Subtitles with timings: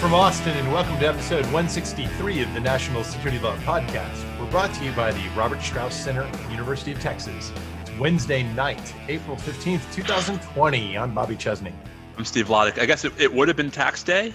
[0.00, 4.40] From Austin, and welcome to episode 163 of the National Security Law Podcast.
[4.40, 7.52] We're brought to you by the Robert Strauss Center, University of Texas.
[7.82, 10.98] It's Wednesday night, April 15th, 2020.
[10.98, 11.72] I'm Bobby Chesney.
[12.16, 12.80] I'm Steve Vladeck.
[12.80, 14.32] I guess it, it would have been tax day.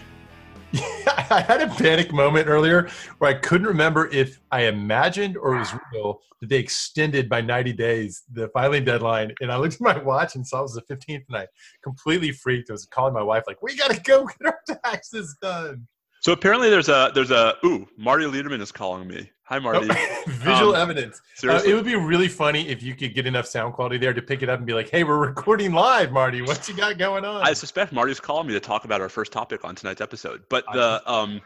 [1.30, 5.60] I had a panic moment earlier where I couldn't remember if I imagined or it
[5.60, 9.34] was real that they extended by 90 days the filing deadline.
[9.42, 11.48] And I looked at my watch and saw it was the 15th, and I
[11.84, 12.70] completely freaked.
[12.70, 15.88] I was calling my wife, like, we got to go get our taxes done.
[16.22, 19.30] So apparently there's a there's a ooh Marty Lederman is calling me.
[19.50, 19.88] Hi Marty.
[19.90, 21.22] Oh, visual Um, evidence.
[21.42, 24.22] Uh, it would be really funny if you could get enough sound quality there to
[24.22, 26.42] pick it up and be like, "Hey, we're recording live, Marty.
[26.42, 29.32] What you got going on?" I suspect Marty's calling me to talk about our first
[29.32, 30.44] topic on tonight's episode.
[30.50, 31.40] But the um,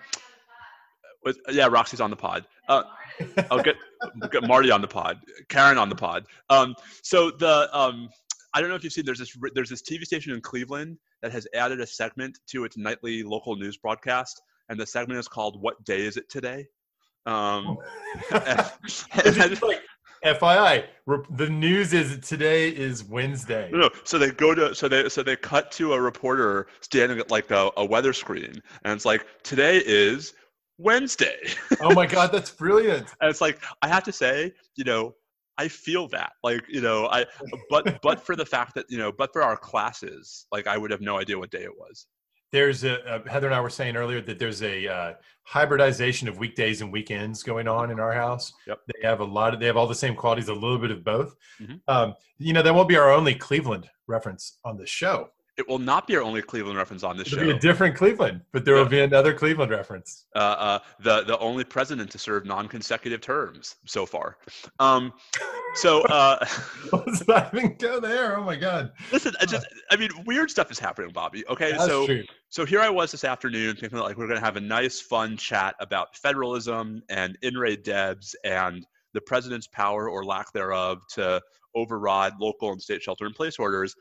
[1.23, 2.45] was, yeah, Roxy's on the pod.
[2.67, 2.83] Uh,
[3.51, 3.75] I'll get,
[4.31, 6.25] get Marty on the pod, Karen on the pod.
[6.49, 8.09] Um, so the um,
[8.55, 11.31] I don't know if you've seen there's this there's this TV station in Cleveland that
[11.31, 15.61] has added a segment to its nightly local news broadcast, and the segment is called
[15.61, 16.65] "What Day Is It Today?"
[17.25, 17.77] Um,
[18.31, 19.81] It's like,
[20.23, 20.85] FYI,
[21.31, 23.69] the news is today is Wednesday.
[23.71, 23.89] No, no.
[24.03, 27.49] So they go to so they so they cut to a reporter standing at like
[27.49, 30.33] a, a weather screen, and it's like today is
[30.77, 31.37] Wednesday,
[31.79, 33.07] Oh my God, that's brilliant.
[33.21, 35.15] and it's like I have to say, you know,
[35.57, 37.25] I feel that, like you know, I
[37.69, 40.91] but but for the fact that you know, but for our classes, like I would
[40.91, 42.07] have no idea what day it was.
[42.51, 45.13] There's a, uh Heather and I were saying earlier that there's a uh,
[45.43, 48.53] hybridization of weekdays and weekends going on in our house.
[48.67, 48.79] Yep.
[48.87, 51.03] They have a lot of they have all the same qualities, a little bit of
[51.03, 51.35] both.
[51.61, 51.81] Mhm.
[51.87, 55.29] Um, you know, that won't be our only Cleveland reference on the show.
[55.61, 57.45] It will not be our only Cleveland reference on this It'll show.
[57.51, 60.25] be a different Cleveland, but there will be another Cleveland reference.
[60.35, 64.37] uh, uh, the the only president to serve non-consecutive terms so far.
[64.79, 65.13] Um,
[65.75, 66.01] so.
[66.03, 66.43] Uh,
[66.91, 68.37] Let's not even go there.
[68.39, 68.91] Oh my God.
[69.11, 71.45] Listen, I just I mean weird stuff is happening, Bobby.
[71.47, 72.23] Okay, That's so true.
[72.49, 75.37] so here I was this afternoon thinking that, like we're gonna have a nice fun
[75.37, 78.83] chat about federalism and In re Debs and
[79.13, 81.39] the president's power or lack thereof to
[81.75, 83.95] override local and state shelter in place orders.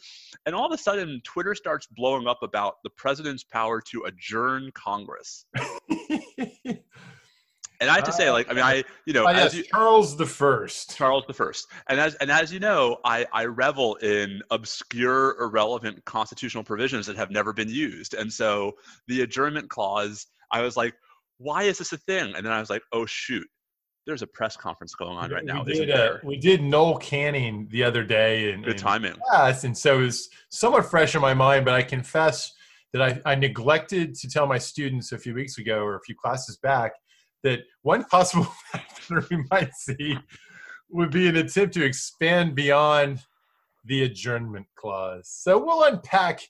[0.46, 4.70] And all of a sudden Twitter starts blowing up about the president's power to adjourn
[4.74, 5.44] Congress.
[7.80, 9.54] And I have to say, Ah, like, I mean, I you know, Oh, as yes,
[9.54, 10.96] you, Charles the First.
[10.96, 11.66] Charles the First.
[11.88, 17.16] And as and as you know, I, I revel in obscure, irrelevant constitutional provisions that
[17.16, 18.12] have never been used.
[18.12, 18.72] And so
[19.08, 20.94] the adjournment clause, I was like,
[21.38, 22.34] why is this a thing?
[22.36, 23.46] And then I was like, oh shoot,
[24.06, 27.68] there's a press conference going on right now, we did, uh, we did Noel Canning
[27.70, 29.14] the other day, and Good and- timing.
[29.32, 32.52] Yes, and so it's somewhat fresh in my mind, but I confess
[32.92, 36.14] that I, I neglected to tell my students a few weeks ago or a few
[36.16, 36.92] classes back
[37.42, 40.16] that one possible factor we might see
[40.90, 43.20] would be an attempt to expand beyond
[43.84, 45.28] the adjournment clause.
[45.28, 46.40] So we'll unpack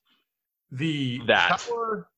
[0.72, 1.60] the That.
[1.68, 2.08] power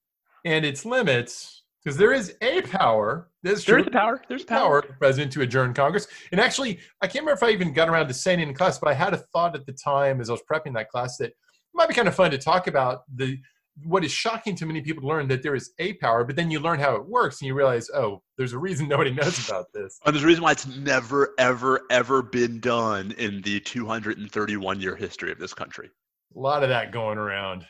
[0.44, 3.28] and its limits because there is a power.
[3.43, 4.22] That's true There's a power.
[4.28, 4.59] There's power.
[4.59, 6.06] power of the president to adjourn Congress.
[6.31, 8.78] And actually, I can't remember if I even got around to saying it in class,
[8.78, 11.31] but I had a thought at the time as I was prepping that class that
[11.31, 11.37] it
[11.75, 13.38] might be kind of fun to talk about the
[13.84, 16.50] what is shocking to many people to learn that there is a power, but then
[16.50, 19.66] you learn how it works and you realize, oh, there's a reason nobody knows about
[19.72, 19.99] this.
[20.04, 24.94] And there's a reason why it's never, ever, ever been done in the 231 year
[24.94, 25.91] history of this country.
[26.37, 27.66] A lot of that going around.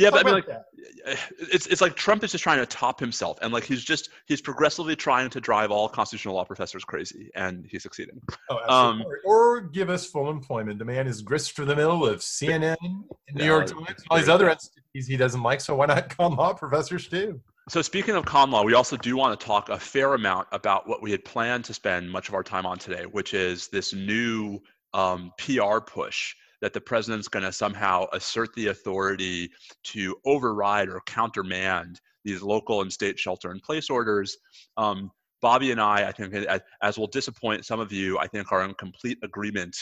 [0.00, 0.64] Yeah, but I mean, like, that?
[1.38, 4.40] it's it's like Trump is just trying to top himself, and like he's just he's
[4.40, 8.20] progressively trying to drive all constitutional law professors crazy, and he's succeeding.
[8.48, 9.18] Oh, um, absolutely.
[9.26, 10.78] or, or give us full employment.
[10.78, 14.28] The man is grist for the mill of CNN, New No, York Times, all these
[14.28, 15.60] other entities he doesn't like.
[15.60, 17.40] So why not call law professors too?
[17.68, 20.88] So speaking of con law, we also do want to talk a fair amount about
[20.88, 23.92] what we had planned to spend much of our time on today, which is this
[23.92, 24.60] new
[24.94, 29.50] um, PR push that the president's going to somehow assert the authority
[29.84, 34.36] to override or countermand these local and state shelter-in-place orders.
[34.76, 35.10] Um,
[35.42, 38.62] Bobby and I, I think, as, as will disappoint some of you, I think are
[38.64, 39.74] in complete agreement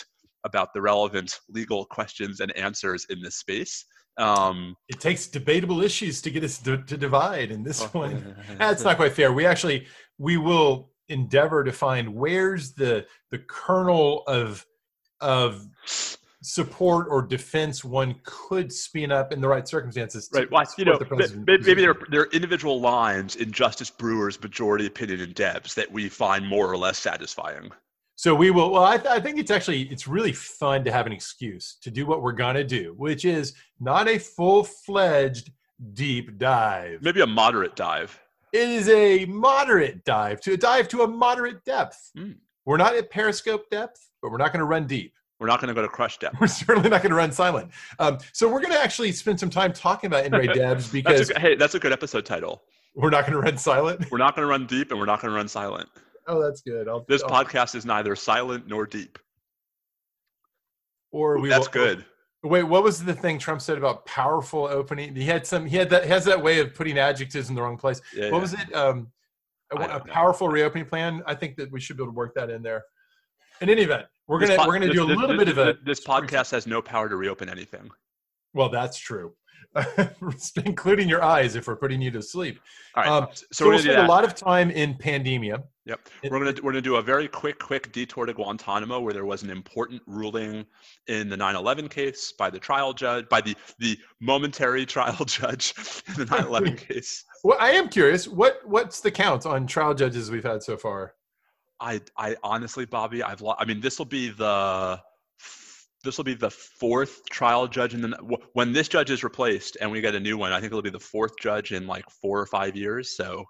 [0.45, 3.85] about the relevant legal questions and answers in this space.
[4.19, 7.89] Um, It takes debatable issues to get us to, to divide, and this Oh.
[7.93, 9.33] one that's not quite fair.
[9.33, 9.87] We actually
[10.17, 14.65] we will endeavor to find where's the the kernel of
[15.21, 15.67] of
[16.43, 20.29] support or defense one could spin up in the right circumstances.
[20.33, 20.51] Right.
[20.51, 22.13] Well, you know, the maybe there, position.
[22.13, 26.71] there are individual lines in Justice Brewer's majority opinion in Debs that we find more
[26.71, 27.71] or less satisfying.
[28.15, 28.71] So we will.
[28.71, 31.91] Well, I, th- I think it's actually it's really fun to have an excuse to
[31.91, 35.53] do what we're gonna do, which is not a full fledged
[35.93, 37.01] deep dive.
[37.03, 38.19] Maybe a moderate dive.
[38.53, 42.11] It is a moderate dive to a dive to a moderate depth.
[42.17, 42.33] Hmm.
[42.65, 45.15] We're not at periscope depth, but we're not going to run deep.
[45.41, 46.37] We're not going to go to crush depth.
[46.41, 47.71] We're certainly not going to run silent.
[48.01, 50.89] Um, so we're going to actually spend some time talking about In re Debs That's
[50.91, 52.63] a, because hey, that's a good episode title.
[52.97, 54.11] We're not going to run silent.
[54.11, 55.89] We're not going to run deep, and we're not going to run silent.
[56.27, 56.89] Oh, that's good.
[56.89, 59.19] I'll, This I'll- podcast is neither silent nor deep.
[61.13, 62.05] or we That's will- good.
[62.45, 65.13] Wait, what was the thing Trump said about powerful opening?
[65.15, 65.67] He had some.
[65.67, 66.05] He had that.
[66.05, 68.01] He has that way of putting adjectives in the wrong place.
[68.15, 68.41] Yeah, What yeah.
[68.41, 68.75] was it?
[68.75, 69.09] Um,
[69.77, 71.21] a, a powerful reopening plan.
[71.27, 72.85] I think that we should be able to work that in there.
[73.61, 75.49] In any event, we're gonna po- we're gonna this- do a this- little this- bit
[75.49, 75.79] of a.
[75.85, 77.91] This podcast has no power to reopen anything.
[78.55, 79.35] Well, that's true,
[80.65, 82.61] including your eyes if we're putting you to sleep.
[82.95, 83.11] All right.
[83.11, 85.63] Um, so, So, we're we'll spend a lot of time in pandemia.
[85.87, 86.01] Yep.
[86.23, 89.25] It- We're gonna we're gonna do a very quick quick detour to Guantanamo, where there
[89.25, 90.67] was an important ruling
[91.07, 95.75] in the 9/11 case by the trial judge, by the the momentary trial judge
[96.09, 97.25] in the 9/11 case.
[97.45, 98.29] Well, I am curious.
[98.29, 101.15] What what's the count on trial judges we've had so far?
[101.81, 105.01] I I honestly, Bobby, I've lo- I mean, this will be the
[106.05, 109.77] this will be the fourth trial judge in the wh- when this judge is replaced
[109.81, 110.53] and we get a new one.
[110.53, 113.17] I think it'll be the fourth judge in like four or five years.
[113.17, 113.45] So,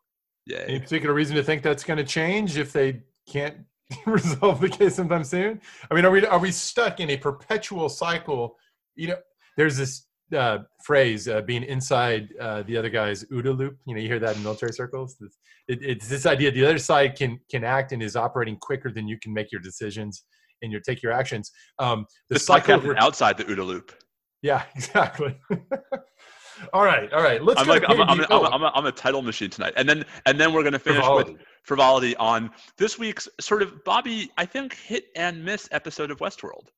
[0.47, 0.65] yeah.
[0.67, 3.59] Any particular reason to think that's going to change if they can't
[4.07, 5.61] resolve the case sometime soon?
[5.91, 8.57] I mean, are we are we stuck in a perpetual cycle?
[8.97, 9.19] You know,
[9.57, 13.79] there's this uh, phrase uh, being inside uh, the other guy's OODA loop.
[13.87, 15.17] You know, you hear that in military circles.
[15.21, 15.39] It's,
[15.69, 19.09] it, it's this idea the other side can can act and is operating quicker than
[19.09, 20.25] you can make your decisions
[20.63, 21.51] and you take your actions.
[21.79, 23.93] Um, the cycle re- outside the OODA loop.
[24.43, 25.39] yeah, exactly.
[26.73, 27.43] all right, all right.
[27.43, 29.51] Let's I'm like I'm a, I'm, I'm, a, oh, I'm, a, I'm a title machine
[29.51, 31.33] tonight, and then and then we're gonna finish frivolity.
[31.33, 36.19] with frivolity on this week's sort of Bobby, I think hit and miss episode of
[36.19, 36.69] Westworld.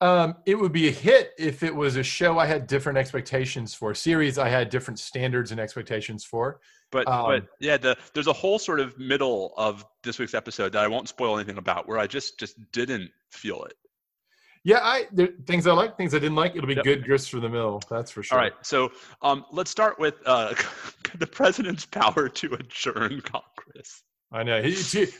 [0.00, 3.74] Um, it would be a hit if it was a show I had different expectations
[3.74, 6.60] for, series I had different standards and expectations for.
[6.90, 10.72] But Um, but yeah, the there's a whole sort of middle of this week's episode
[10.72, 13.74] that I won't spoil anything about, where I just just didn't feel it.
[14.64, 16.54] Yeah, I there things I like, things I didn't like.
[16.54, 16.84] It'll be Yep.
[16.84, 18.38] good grist for the mill, that's for sure.
[18.38, 18.90] All right, so
[19.22, 20.54] um, let's start with uh,
[21.18, 24.02] the president's power to adjourn Congress.
[24.30, 24.62] I know.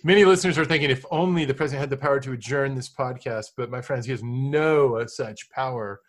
[0.04, 3.46] Many listeners are thinking if only the president had the power to adjourn this podcast,
[3.56, 6.00] but my friends, he has no such power.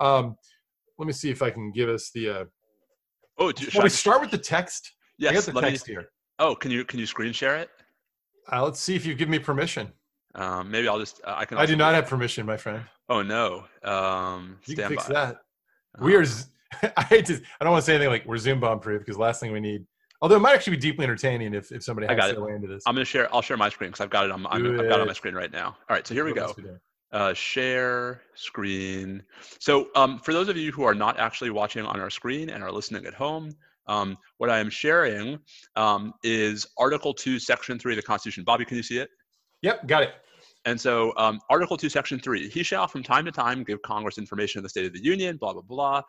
[0.00, 0.36] Um,
[0.98, 2.28] let me see if I can give us the.
[2.30, 2.44] Uh,
[3.38, 4.92] Oh, do, should we start with the text?
[5.16, 5.70] Yes, I got the let me.
[5.70, 6.10] text here.
[6.38, 7.70] Oh, can you can you screen share it?
[8.52, 9.90] Uh, let's see if you give me permission.
[10.34, 11.56] Um, maybe I'll just uh, I can.
[11.56, 12.82] I do not have permission, my friend.
[13.08, 13.64] Oh no.
[13.82, 15.14] Um, You can fix by.
[15.14, 15.36] that.
[16.02, 16.92] We Um, are.
[16.98, 17.40] I hate to.
[17.60, 19.60] I don't want to say anything like we're Zoom bomb proof because last thing we
[19.60, 19.86] need.
[20.22, 22.36] Although it might actually be deeply entertaining if, if somebody I got it.
[22.36, 22.82] their way into this.
[22.86, 23.32] I'm gonna share.
[23.34, 24.46] I'll share my screen because I've got it on.
[24.46, 25.68] I'm, I've got it on my screen right now.
[25.68, 26.54] All right, so here we go.
[27.12, 29.22] Uh, share screen.
[29.58, 32.62] So um, for those of you who are not actually watching on our screen and
[32.62, 33.50] are listening at home,
[33.88, 35.38] um, what I am sharing
[35.74, 38.44] um, is Article 2, Section 3 of the Constitution.
[38.44, 39.10] Bobby, can you see it?
[39.62, 40.10] Yep, got it.
[40.66, 44.18] And so, um, Article 2, Section 3 He shall from time to time give Congress
[44.18, 46.02] information of the State of the Union, blah, blah, blah.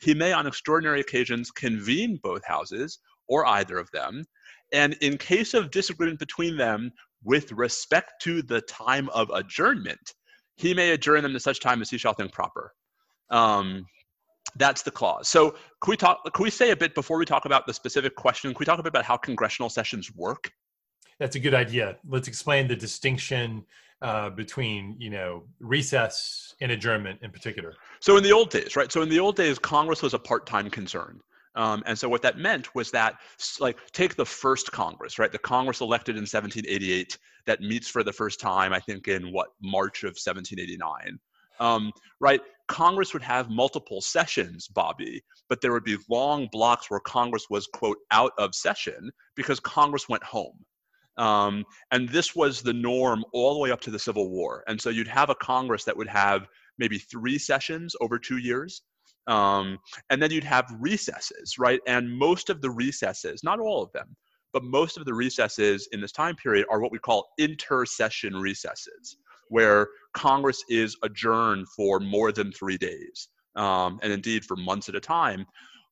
[0.00, 2.98] He may, on extraordinary occasions, convene both houses
[3.32, 4.24] or either of them.
[4.72, 6.92] And in case of disagreement between them
[7.24, 10.12] with respect to the time of adjournment,
[10.56, 12.72] he may adjourn them to such time as he shall think proper.
[13.30, 13.86] Um,
[14.56, 15.28] that's the clause.
[15.28, 16.18] So, can we talk?
[16.34, 18.52] Can we say a bit before we talk about the specific question?
[18.52, 20.50] Can we talk a bit about how congressional sessions work?
[21.18, 21.96] That's a good idea.
[22.06, 23.64] Let's explain the distinction
[24.02, 27.76] uh, between you know recess and adjournment in particular.
[28.00, 28.92] So in the old days, right?
[28.92, 31.20] So in the old days, Congress was a part-time concern.
[31.54, 33.16] Um, and so what that meant was that,
[33.60, 35.30] like, take the first Congress, right?
[35.30, 39.48] The Congress elected in 1788 that meets for the first time, I think, in what
[39.62, 41.18] March of 1789,
[41.60, 42.40] um, right?
[42.68, 47.66] Congress would have multiple sessions, Bobby, but there would be long blocks where Congress was
[47.66, 50.64] quote out of session because Congress went home.
[51.18, 54.64] Um, and this was the norm all the way up to the Civil War.
[54.66, 56.46] And so you'd have a Congress that would have
[56.78, 58.82] maybe three sessions over two years.
[59.26, 59.78] Um,
[60.10, 61.80] and then you'd have recesses, right?
[61.86, 64.16] And most of the recesses, not all of them,
[64.52, 69.16] but most of the recesses in this time period are what we call intersession recesses,
[69.48, 74.94] where Congress is adjourned for more than three days, um, and indeed for months at
[74.94, 75.46] a time,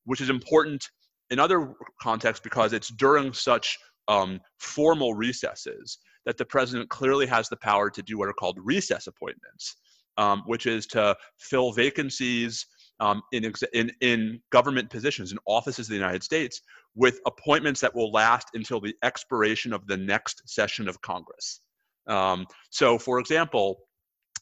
[0.04, 0.88] which is important
[1.30, 7.48] in other contexts because it's during such um, formal recesses that the president clearly has
[7.48, 9.76] the power to do what are called recess appointments,
[10.18, 12.66] um, which is to fill vacancies
[13.00, 16.60] um, in, in, in government positions, in offices of the United States,
[16.94, 21.60] with appointments that will last until the expiration of the next session of Congress.
[22.06, 23.78] Um, so, for example,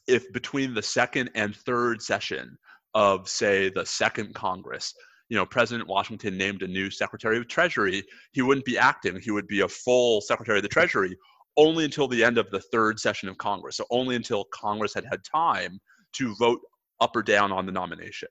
[0.07, 2.57] if between the second and third session
[2.95, 4.93] of, say, the second Congress,
[5.29, 9.19] you know, President Washington named a new Secretary of Treasury, he wouldn't be acting.
[9.19, 11.15] He would be a full Secretary of the Treasury
[11.55, 13.77] only until the end of the third session of Congress.
[13.77, 15.79] So only until Congress had had time
[16.13, 16.59] to vote
[16.99, 18.29] up or down on the nomination.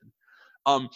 [0.65, 0.89] Um,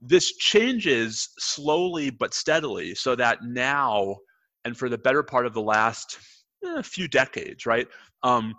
[0.00, 4.16] this changes slowly but steadily so that now
[4.64, 6.18] and for the better part of the last
[6.64, 7.88] eh, few decades right
[8.22, 8.54] um,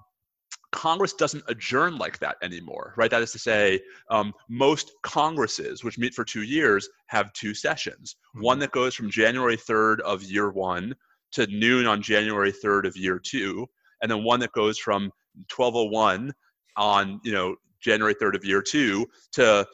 [0.72, 3.10] Congress doesn't adjourn like that anymore, right?
[3.10, 8.18] That is to say, um, most Congresses, which meet for two years, have two sessions.
[8.36, 8.46] Mm-hmm.
[8.46, 10.94] One that goes from January 3rd of year one
[11.32, 13.66] to noon on January 3rd of year two,
[14.02, 15.12] and then one that goes from
[15.56, 16.34] 1201
[16.76, 19.66] on you know January 3rd of year two to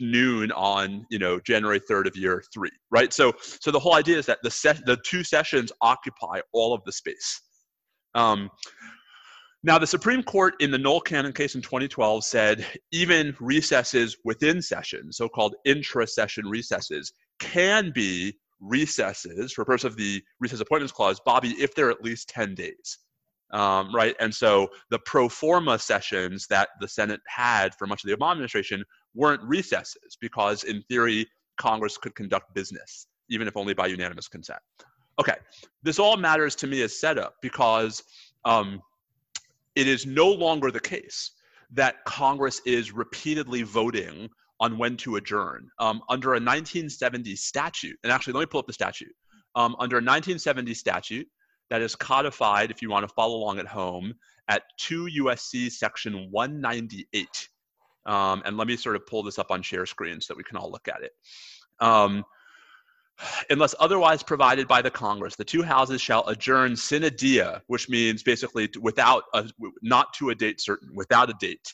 [0.00, 3.12] noon on you know January 3rd of year three, right?
[3.12, 6.82] So so the whole idea is that the se- the two sessions occupy all of
[6.84, 7.42] the space.
[8.14, 8.50] Um,
[9.66, 14.62] now, the Supreme Court in the Noel Canning case in 2012 said even recesses within
[14.62, 20.92] sessions, so called intra session recesses, can be recesses for purpose of the recess appointments
[20.92, 22.98] clause, Bobby, if they're at least 10 days.
[23.52, 24.14] Um, right?
[24.20, 28.32] And so the pro forma sessions that the Senate had for much of the Obama
[28.32, 28.84] administration
[29.16, 34.60] weren't recesses because, in theory, Congress could conduct business, even if only by unanimous consent.
[35.18, 35.36] Okay,
[35.82, 38.02] this all matters to me as setup because
[38.44, 38.80] um,
[39.74, 41.32] it is no longer the case
[41.72, 44.28] that Congress is repeatedly voting
[44.60, 45.68] on when to adjourn.
[45.78, 49.12] Um, under a 1970 statute, and actually, let me pull up the statute.
[49.54, 51.28] Um, under a 1970 statute
[51.70, 54.14] that is codified, if you want to follow along at home,
[54.48, 57.48] at 2 USC section 198.
[58.06, 60.44] Um, and let me sort of pull this up on share screen so that we
[60.44, 61.12] can all look at it.
[61.80, 62.24] Um,
[63.50, 68.22] unless otherwise provided by the Congress, the two houses shall adjourn sine die, which means
[68.22, 69.48] basically without a,
[69.82, 71.72] not to a date certain, without a date,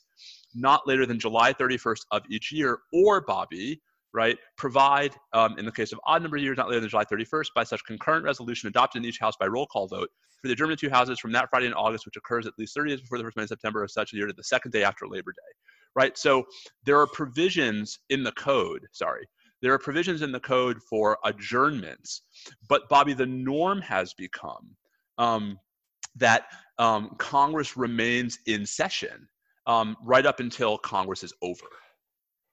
[0.55, 3.81] not later than July 31st of each year, or Bobby,
[4.15, 7.05] right, provide, um, in the case of odd number of years, not later than July
[7.05, 10.11] 31st, by such concurrent resolution adopted in each house by roll call vote
[10.41, 12.75] for the adjournment of two houses from that Friday in August, which occurs at least
[12.75, 14.73] 30 days before the first Monday in September of such a year to the second
[14.73, 15.53] day after Labor Day,
[15.95, 16.17] right?
[16.17, 16.45] So
[16.85, 19.27] there are provisions in the code, sorry,
[19.61, 22.23] there are provisions in the code for adjournments,
[22.69, 24.75] but Bobby, the norm has become
[25.19, 25.59] um,
[26.17, 26.47] that
[26.79, 29.29] um, Congress remains in session
[29.67, 31.67] um, right up until Congress is over.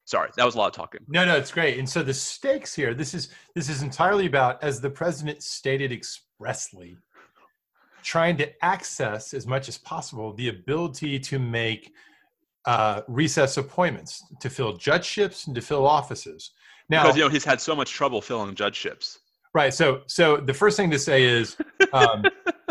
[0.05, 1.01] Sorry, that was a lot of talking.
[1.07, 1.77] No, no, it's great.
[1.77, 5.91] And so the stakes here, this is this is entirely about, as the president stated
[5.91, 6.97] expressly,
[8.01, 11.93] trying to access as much as possible the ability to make
[12.65, 16.51] uh, recess appointments to fill judgeships and to fill offices.
[16.89, 19.19] Now, because you know he's had so much trouble filling judgeships.
[19.53, 19.73] Right.
[19.73, 21.57] So, so the first thing to say is,
[21.91, 22.23] um,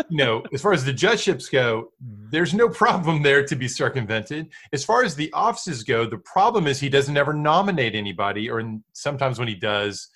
[0.09, 4.49] you know, as far as the judgeships go, there's no problem there to be circumvented.
[4.71, 8.63] As far as the offices go, the problem is he doesn't ever nominate anybody, or
[8.93, 10.07] sometimes when he does,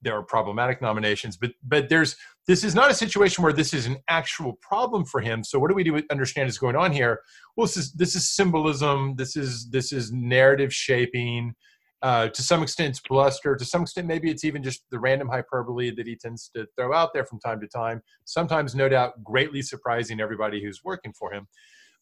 [0.00, 1.36] there are problematic nominations.
[1.36, 2.16] But but there's
[2.48, 5.44] this is not a situation where this is an actual problem for him.
[5.44, 7.20] So what do we do understand is going on here?
[7.56, 9.14] Well, this is this is symbolism.
[9.16, 11.54] This is this is narrative shaping.
[12.00, 13.54] Uh, to some extent, it's bluster.
[13.54, 16.94] To some extent, maybe it's even just the random hyperbole that he tends to throw
[16.94, 18.00] out there from time to time.
[18.24, 21.46] Sometimes, no doubt, greatly surprising everybody who's working for him.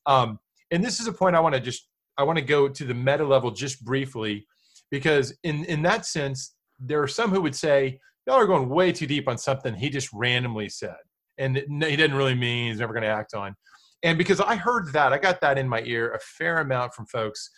[0.05, 0.39] Um,
[0.71, 1.89] and this is a point I want to just
[2.19, 4.47] I want to go to the meta level just briefly,
[4.93, 8.93] because in in that sense, there are some who would say y'all are going way
[8.93, 10.97] too deep on something he just randomly said,
[11.39, 13.55] and he didn't really mean he's never going to act on.
[14.03, 17.07] And because I heard that, I got that in my ear a fair amount from
[17.07, 17.51] folks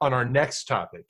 [0.00, 1.04] on our next topic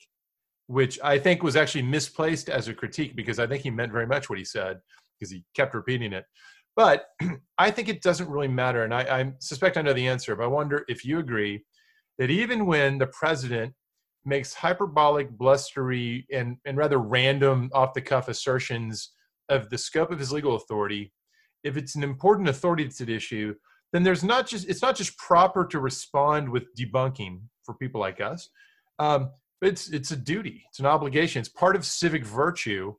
[0.71, 4.07] which I think was actually misplaced as a critique because I think he meant very
[4.07, 4.79] much what he said
[5.19, 6.23] because he kept repeating it.
[6.77, 7.07] But
[7.57, 8.85] I think it doesn't really matter.
[8.85, 11.65] And I, I, suspect I know the answer, but I wonder if you agree
[12.19, 13.73] that even when the president
[14.25, 19.11] makes hyperbolic, blustery, and, and rather random off the cuff assertions
[19.49, 21.11] of the scope of his legal authority,
[21.63, 23.53] if it's an important authority that's at issue,
[23.93, 28.21] then there's not just it's not just proper to respond with debunking for people like
[28.21, 28.49] us.
[28.99, 32.93] Um, it's it's a duty it's an obligation it's part of civic virtue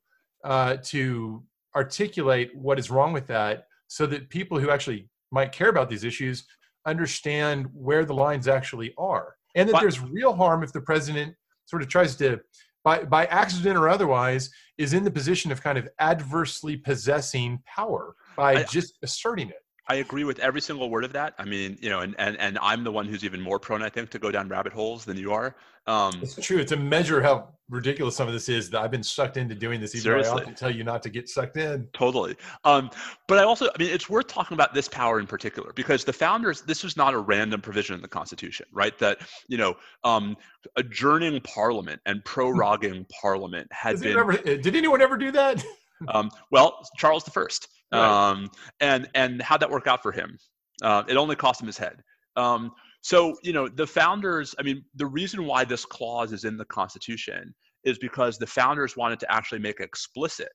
[0.44, 1.42] uh, to
[1.76, 6.04] articulate what is wrong with that so that people who actually might care about these
[6.04, 6.44] issues
[6.86, 11.34] understand where the lines actually are and that there's real harm if the president
[11.66, 12.40] sort of tries to
[12.84, 18.14] by by accident or otherwise is in the position of kind of adversely possessing power
[18.36, 19.61] by I, just asserting it
[19.92, 21.34] I agree with every single word of that.
[21.36, 23.90] I mean, you know, and, and, and I'm the one who's even more prone, I
[23.90, 25.54] think, to go down rabbit holes than you are.
[25.86, 26.56] Um, it's true.
[26.56, 29.82] It's a measure how ridiculous some of this is that I've been sucked into doing
[29.82, 29.94] this.
[29.94, 30.32] Even seriously.
[30.32, 31.88] I often tell you not to get sucked in.
[31.92, 32.36] Totally.
[32.64, 32.88] Um,
[33.28, 36.12] but I also, I mean, it's worth talking about this power in particular because the
[36.14, 38.98] founders, this was not a random provision in the Constitution, right?
[38.98, 39.18] That,
[39.48, 40.38] you know, um,
[40.76, 44.16] adjourning Parliament and proroguing Parliament had been.
[44.16, 45.62] Ever, did anyone ever do that?
[46.08, 50.36] Um, well, Charles the First, um, and and how'd that work out for him?
[50.82, 52.02] Uh, it only cost him his head.
[52.36, 54.54] Um, so you know the founders.
[54.58, 57.54] I mean, the reason why this clause is in the Constitution
[57.84, 60.50] is because the founders wanted to actually make explicit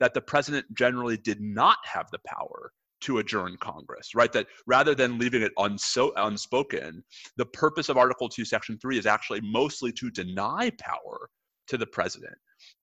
[0.00, 2.72] that the president generally did not have the power
[3.02, 4.32] to adjourn Congress, right?
[4.32, 7.04] That rather than leaving it unso- unspoken,
[7.36, 11.28] the purpose of Article 2, Section 3 is actually mostly to deny power
[11.68, 12.34] to the president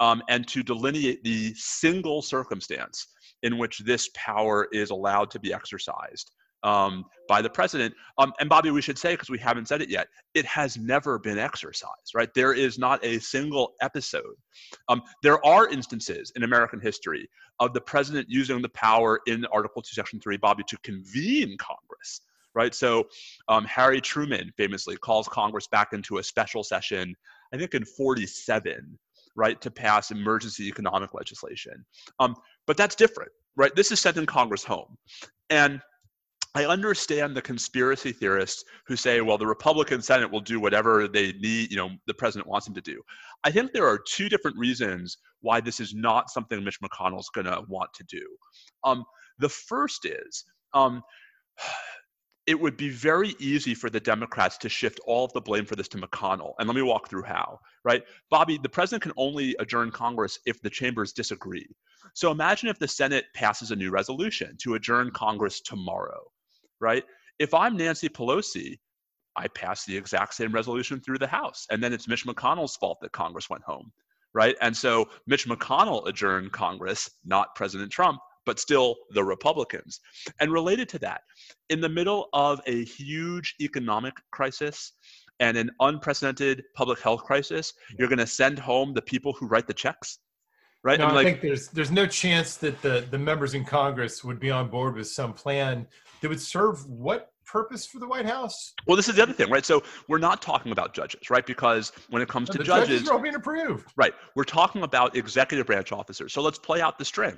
[0.01, 3.07] um, and to delineate the single circumstance
[3.43, 6.31] in which this power is allowed to be exercised
[6.63, 7.93] um, by the president.
[8.17, 11.17] Um, and Bobby, we should say, because we haven't said it yet, it has never
[11.19, 12.33] been exercised, right?
[12.33, 14.35] There is not a single episode.
[14.89, 17.29] Um, there are instances in American history
[17.59, 22.21] of the president using the power in Article 2, Section 3, Bobby, to convene Congress.
[22.53, 23.07] Right, so
[23.47, 27.15] um, Harry Truman famously calls Congress back into a special session,
[27.53, 28.99] I think in 47,
[29.35, 31.85] right, to pass emergency economic legislation.
[32.19, 32.35] Um,
[32.67, 33.75] but that's different, right?
[33.75, 34.97] This is sending Congress home.
[35.49, 35.81] And
[36.53, 41.31] I understand the conspiracy theorists who say, well, the Republican Senate will do whatever they
[41.33, 43.01] need, you know, the president wants them to do.
[43.45, 47.47] I think there are two different reasons why this is not something Mitch McConnell's going
[47.47, 48.25] to want to do.
[48.83, 49.05] Um,
[49.39, 51.01] the first is um,
[52.47, 55.75] it would be very easy for the Democrats to shift all of the blame for
[55.75, 56.53] this to McConnell.
[56.59, 58.03] And let me walk through how, right?
[58.29, 61.67] Bobby, the president can only adjourn Congress if the chambers disagree.
[62.13, 66.21] So imagine if the Senate passes a new resolution to adjourn Congress tomorrow
[66.81, 67.03] right?
[67.39, 68.77] If I'm Nancy Pelosi,
[69.37, 71.65] I pass the exact same resolution through the House.
[71.71, 73.93] And then it's Mitch McConnell's fault that Congress went home,
[74.33, 74.57] right?
[74.59, 79.99] And so Mitch McConnell adjourned Congress, not President Trump, but still the Republicans.
[80.39, 81.21] And related to that,
[81.69, 84.93] in the middle of a huge economic crisis
[85.39, 89.67] and an unprecedented public health crisis, you're going to send home the people who write
[89.67, 90.19] the checks
[90.83, 90.97] right?
[90.99, 94.39] No, I, like, think there's there's no chance that the the members in Congress would
[94.39, 95.85] be on board with some plan
[96.21, 98.73] that would serve what purpose for the White House?
[98.87, 99.65] Well, this is the other thing, right?
[99.65, 101.45] So we're not talking about judges, right?
[101.45, 104.13] Because when it comes no, to judges, judges are all being approved, right?
[104.35, 106.33] We're talking about executive branch officers.
[106.33, 107.37] So let's play out the string,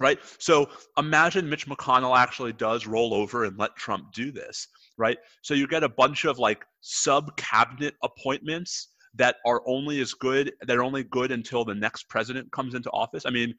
[0.00, 0.18] right?
[0.38, 5.18] So imagine Mitch McConnell actually does roll over and let Trump do this, right?
[5.42, 10.52] So you get a bunch of like sub cabinet appointments that are only as good
[10.66, 13.52] that are only good until the next president comes into office i mean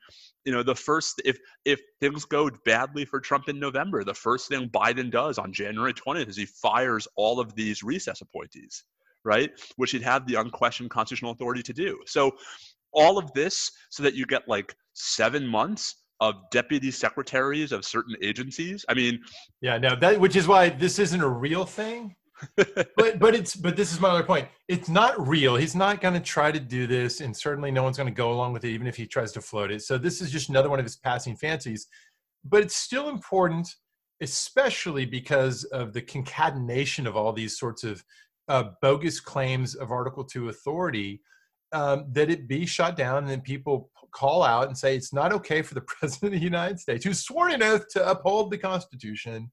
[0.45, 4.47] you know the first if if things go badly for trump in november the first
[4.47, 8.85] thing biden does on january 20th is he fires all of these recess appointees
[9.25, 12.31] right which he'd have the unquestioned constitutional authority to do so
[12.93, 18.15] all of this so that you get like seven months of deputy secretaries of certain
[18.21, 19.19] agencies i mean
[19.59, 22.15] yeah no that which is why this isn't a real thing
[22.55, 24.47] but but it's but this is my other point.
[24.67, 25.55] It's not real.
[25.55, 28.31] He's not going to try to do this, and certainly no one's going to go
[28.31, 29.81] along with it, even if he tries to float it.
[29.81, 31.87] So this is just another one of his passing fancies.
[32.43, 33.67] But it's still important,
[34.21, 38.03] especially because of the concatenation of all these sorts of
[38.47, 41.21] uh, bogus claims of Article Two authority.
[41.73, 45.31] Um, that it be shut down, and then people call out and say it's not
[45.31, 48.57] okay for the president of the United States, who's sworn an oath to uphold the
[48.57, 49.51] Constitution,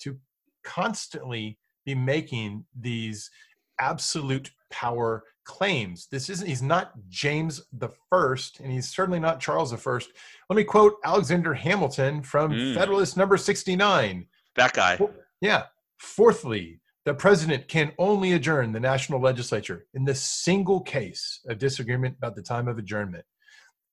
[0.00, 0.18] to
[0.64, 3.30] constantly be making these
[3.78, 6.06] absolute power claims.
[6.10, 10.10] This isn't he's not James the First, and he's certainly not Charles the First.
[10.48, 12.74] Let me quote Alexander Hamilton from mm.
[12.74, 14.26] Federalist number 69.
[14.56, 14.98] That guy.
[15.40, 15.64] Yeah.
[15.98, 22.16] Fourthly, the president can only adjourn the national legislature in the single case of disagreement
[22.18, 23.24] about the time of adjournment.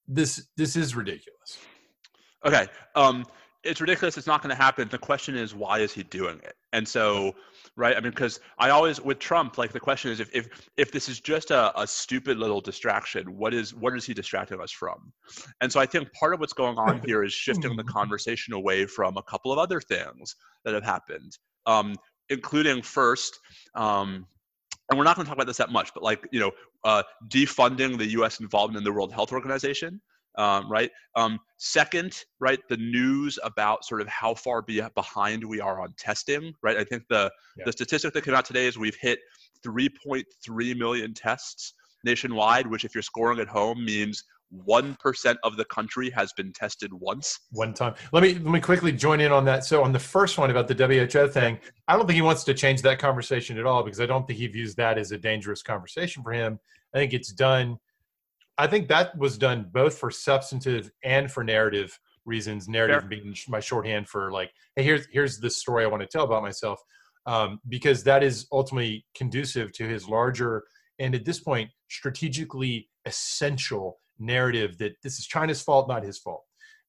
[0.07, 1.57] This this is ridiculous.
[2.45, 2.67] Okay.
[2.95, 3.25] Um
[3.63, 4.17] it's ridiculous.
[4.17, 4.87] It's not going to happen.
[4.87, 6.53] The question is, why is he doing it?
[6.73, 7.35] And so,
[7.75, 7.97] right?
[7.97, 11.09] I mean, because I always with Trump, like the question is, if if if this
[11.09, 15.11] is just a, a stupid little distraction, what is what is he distracting us from?
[15.61, 18.85] And so I think part of what's going on here is shifting the conversation away
[18.85, 21.95] from a couple of other things that have happened, um,
[22.29, 23.39] including first.
[23.75, 24.25] Um,
[24.89, 26.51] and we're not going to talk about this that much, but like you know,
[26.83, 28.39] uh, defunding the U.S.
[28.39, 29.99] involvement in the World Health Organization,
[30.37, 30.89] um, right?
[31.15, 35.93] Um, second, right, the news about sort of how far be- behind we are on
[35.97, 36.77] testing, right?
[36.77, 37.65] I think the yeah.
[37.65, 39.19] the statistic that came out today is we've hit
[39.65, 45.65] 3.3 million tests nationwide, which if you're scoring at home means one percent of the
[45.65, 47.39] country has been tested once.
[47.51, 47.95] One time.
[48.13, 49.65] Let me let me quickly join in on that.
[49.65, 52.53] So on the first one about the WHO thing, I don't think he wants to
[52.53, 55.61] change that conversation at all because I don't think he views that as a dangerous
[55.61, 56.59] conversation for him.
[56.93, 57.77] I think it's done
[58.57, 62.67] I think that was done both for substantive and for narrative reasons.
[62.67, 63.09] Narrative sure.
[63.09, 66.41] being my shorthand for like, hey, here's here's the story I want to tell about
[66.41, 66.81] myself,
[67.25, 70.63] um, because that is ultimately conducive to his larger
[70.99, 76.43] and at this point strategically essential narrative that this is China's fault, not his fault.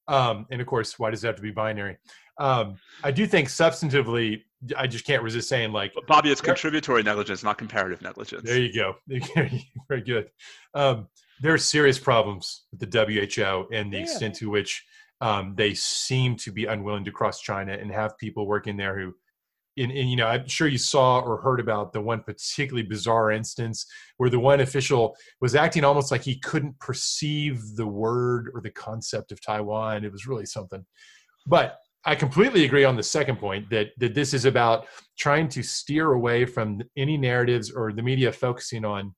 [0.08, 1.98] Um, and of course, why does it have to be binary?
[2.38, 4.42] Um, I do think substantively,
[4.76, 8.42] I just can't resist saying like, but Bobby, it's contributory negligence, not comparative negligence.
[8.44, 8.94] There you go.
[9.88, 10.30] Very good.
[10.74, 11.08] Um,
[11.40, 12.98] there are serious problems with the
[13.36, 14.02] WHO and the Yeah.
[14.04, 14.84] extent to which
[15.20, 19.14] um, they seem to be unwilling to cross China and have people working there who,
[19.78, 23.30] in, in you know, I'm sure you saw or heard about the one particularly bizarre
[23.30, 23.86] instance
[24.16, 28.70] where the one official was acting almost like he couldn't perceive the word or the
[28.70, 30.04] concept of Taiwan.
[30.04, 30.84] It was really something.
[31.46, 34.86] But I completely agree on the second point that that this is about
[35.18, 39.14] trying to steer away from any narratives or the media focusing on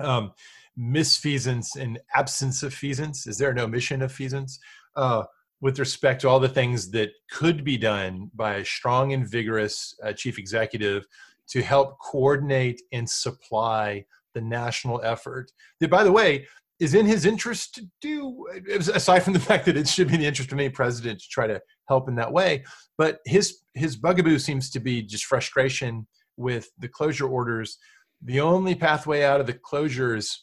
[0.00, 0.32] um,
[0.78, 3.26] misfeasance and absence of feasance.
[3.26, 4.58] Is there an omission of feasance?
[4.96, 5.24] Uh,
[5.60, 9.94] with respect to all the things that could be done by a strong and vigorous
[10.04, 11.06] uh, chief executive
[11.48, 16.46] to help coordinate and supply the national effort that by the way
[16.80, 18.46] is in his interest to do
[18.92, 21.28] aside from the fact that it should be in the interest of any president to
[21.28, 22.64] try to help in that way.
[22.98, 27.78] But his his bugaboo seems to be just frustration with the closure orders.
[28.22, 30.34] The only pathway out of the closures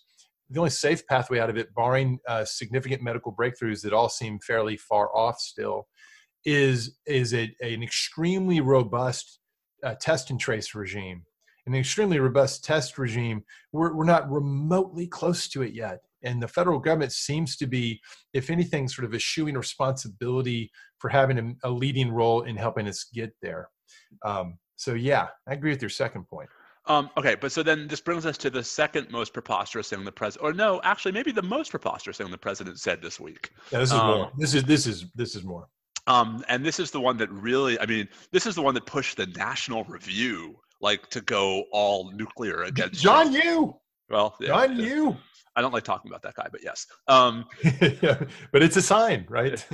[0.52, 4.40] the only safe pathway out of it barring uh, significant medical breakthroughs that all seem
[4.40, 5.88] fairly far off still
[6.46, 9.40] is is a, an extremely robust
[9.84, 11.24] uh, test and trace regime.
[11.68, 13.44] An extremely robust test regime.
[13.72, 16.00] We're, we're not remotely close to it yet.
[16.24, 18.00] And the federal government seems to be
[18.34, 23.06] if anything sort of eschewing responsibility for having a, a leading role in helping us
[23.14, 23.70] get there.
[24.26, 26.50] Um, so yeah i agree with your second point
[26.92, 30.12] Um, okay, but so then this brings us to the second most preposterous thing the
[30.12, 33.52] president, or no, actually, maybe the most preposterous thing the president said this week.
[33.72, 35.68] yeah, this is Um, more this is this is this is more
[36.08, 38.86] Um, and this is the one that really, I mean, this is the one that
[38.86, 43.44] pushed the National Review like to go all nuclear against john Trump.
[43.44, 43.76] you
[44.12, 44.86] Well, john yeah.
[44.86, 45.18] you
[45.56, 46.88] I don't like talking about that guy, but yes.
[47.08, 47.46] Um,
[48.02, 49.66] yeah, but it's a sign, right?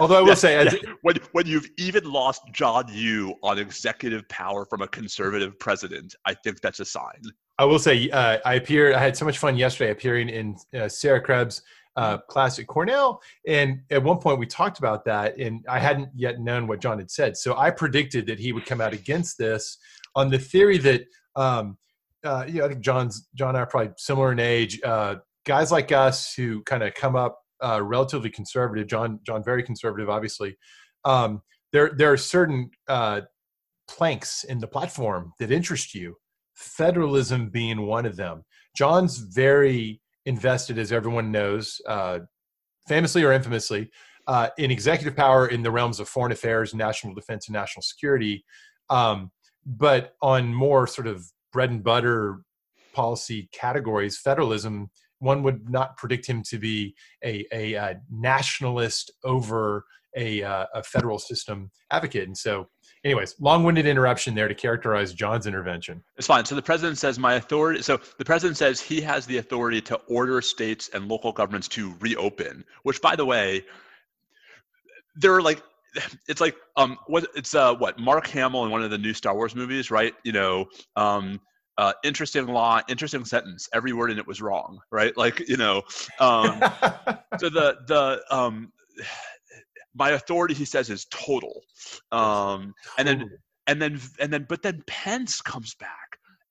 [0.00, 4.28] Although I will Yeah, say, as, when when you've even lost John Yoo on executive
[4.28, 7.22] power from a conservative president, I think that's a sign.
[7.58, 8.94] I will say, uh, I appeared.
[8.94, 11.62] I had so much fun yesterday appearing in uh, Sarah Kreps'
[11.96, 16.08] uh, class at Cornell, and at one point we talked about that, and I hadn't
[16.16, 19.38] yet known what John had said, so I predicted that he would come out against
[19.38, 19.78] this
[20.16, 21.02] on the theory that.
[21.36, 21.78] Um,
[22.24, 24.80] uh, I think John's John and I are probably similar in age.
[24.82, 28.86] Uh, guys like us who kind of come up uh, relatively conservative.
[28.86, 30.56] John, John, very conservative, obviously.
[31.04, 33.22] Um, there, there are certain uh,
[33.88, 36.16] planks in the platform that interest you.
[36.54, 38.44] Federalism being one of them.
[38.76, 42.20] John's very invested, as everyone knows, uh,
[42.88, 43.90] famously or infamously,
[44.26, 48.44] uh, in executive power in the realms of foreign affairs, national defense, and national security.
[48.90, 49.30] Um,
[49.64, 52.38] but on more sort of bread and butter
[52.92, 59.84] policy categories, federalism, one would not predict him to be a, a, uh nationalist over
[60.16, 62.26] a, uh, a federal system advocate.
[62.26, 62.68] And so,
[63.04, 66.02] anyways, long-winded interruption there to characterize John's intervention.
[66.16, 66.44] It's fine.
[66.44, 67.82] So the president says my authority.
[67.82, 71.94] So the president says he has the authority to order states and local governments to
[72.00, 72.64] reopen.
[72.82, 73.64] Which, by the way,
[75.16, 75.62] they're like,
[76.28, 79.34] it's like um, what it's uh what Mark Hamill in one of the new Star
[79.34, 80.14] Wars movies, right?
[80.24, 81.40] You know, um,
[81.78, 83.68] uh, interesting law, interesting sentence.
[83.74, 85.16] Every word in it was wrong, right?
[85.16, 85.82] Like you know,
[86.20, 86.60] um,
[87.38, 88.72] so the the um,
[89.94, 91.62] my authority, he says, is total.
[92.12, 93.30] Um, and then
[93.66, 96.01] and then and then but then Pence comes back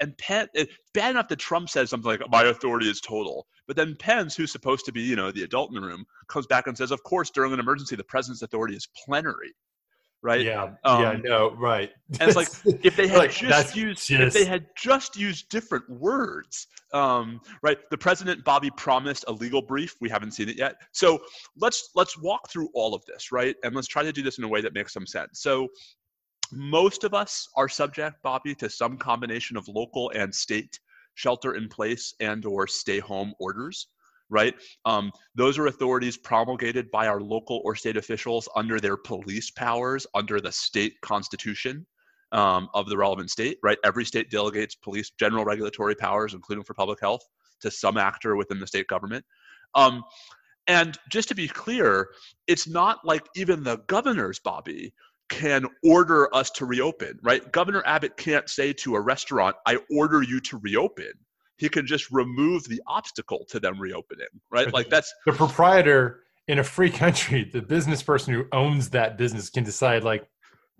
[0.02, 0.50] and Pence
[0.94, 3.48] bad enough that Trump says something like my authority is total.
[3.68, 6.48] But then Pence who's supposed to be you know the adult in the room comes
[6.48, 9.54] back and says of course during an emergency the president's authority is plenary.
[10.24, 10.46] Right?
[10.46, 11.90] Yeah, yeah, Um, no, right.
[12.20, 12.50] and it's like
[12.86, 17.78] if they had Like, just used if they had just used different words um, right
[17.90, 19.96] the president bobby promised a legal brief.
[20.00, 20.76] We haven't seen it yet.
[20.92, 21.20] So
[21.58, 23.56] let's let's walk through all of this right?
[23.64, 25.42] And let's try to do this in a way that makes some sense.
[25.42, 25.70] So
[26.54, 30.80] most of us are subject bobby to some combination of local and state
[31.16, 33.88] shelter in place and or stay home orders
[34.32, 34.56] right?
[34.86, 40.08] Um, those are authorities promulgated by our local or state officials under their police powers
[40.16, 41.86] under the state constitution
[42.32, 43.78] um, of the relevant state right?
[43.84, 47.22] Every state delegates police general regulatory powers including for public health
[47.60, 49.24] to some actor within the state government.
[49.76, 50.04] Um,
[50.68, 52.10] and just to be clear
[52.48, 54.94] it's not like even the governors bobby
[55.32, 57.50] can order us to reopen, right?
[57.54, 61.14] Governor Abbott can't say to a restaurant, I order you to reopen.
[61.58, 64.72] He can just remove the obstacle to them reopening, right?
[64.74, 69.50] Like that's the proprietor in a free country, the business person who owns that business
[69.50, 70.28] can decide, like,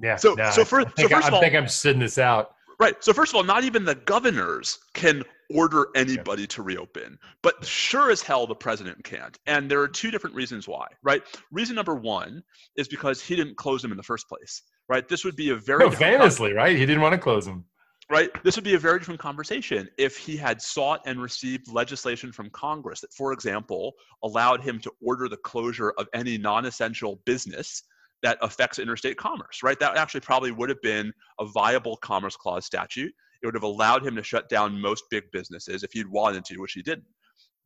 [0.02, 0.18] yeah.
[0.18, 2.18] So- nah, so fir- I so first I, of all- I think I'm sitting this
[2.18, 2.56] out.
[2.80, 3.02] right.
[3.02, 5.24] So, first of all, not even the governors can
[5.56, 9.38] order anybody to reopen, but sure as hell the president can't.
[9.48, 11.22] And there are two different reasons why, right?
[11.52, 12.44] Reason number one
[12.76, 15.08] is because he didn't close them in the first place, right?
[15.08, 16.76] This would be a very No, famously, right?
[16.78, 17.66] He didn't want to close them.
[18.10, 18.30] right?
[18.44, 22.50] This would be a very different conversation if he had sought and received legislation from
[22.52, 27.84] Congress that, for example, allowed him to order the closure of any non essential business
[28.24, 29.80] that affects interstate commerce, right?
[29.80, 33.14] That actually probably would have been a viable Commerce Clause statute.
[33.42, 36.58] It would have allowed him to shut down most big businesses if he'd wanted to,
[36.58, 37.06] which he didn't.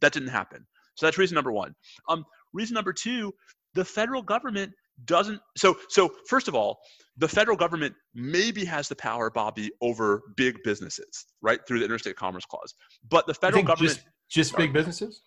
[0.01, 0.65] That didn't happen.
[0.95, 1.75] So that's reason number one.
[2.09, 3.33] Um, reason number two,
[3.73, 4.71] the federal government
[5.03, 6.79] doesn't so so first of all
[7.17, 12.15] the federal government maybe has the power bobby over big businesses right through the interstate
[12.15, 12.73] commerce clause
[13.09, 15.21] but the federal government just, just sorry, big businesses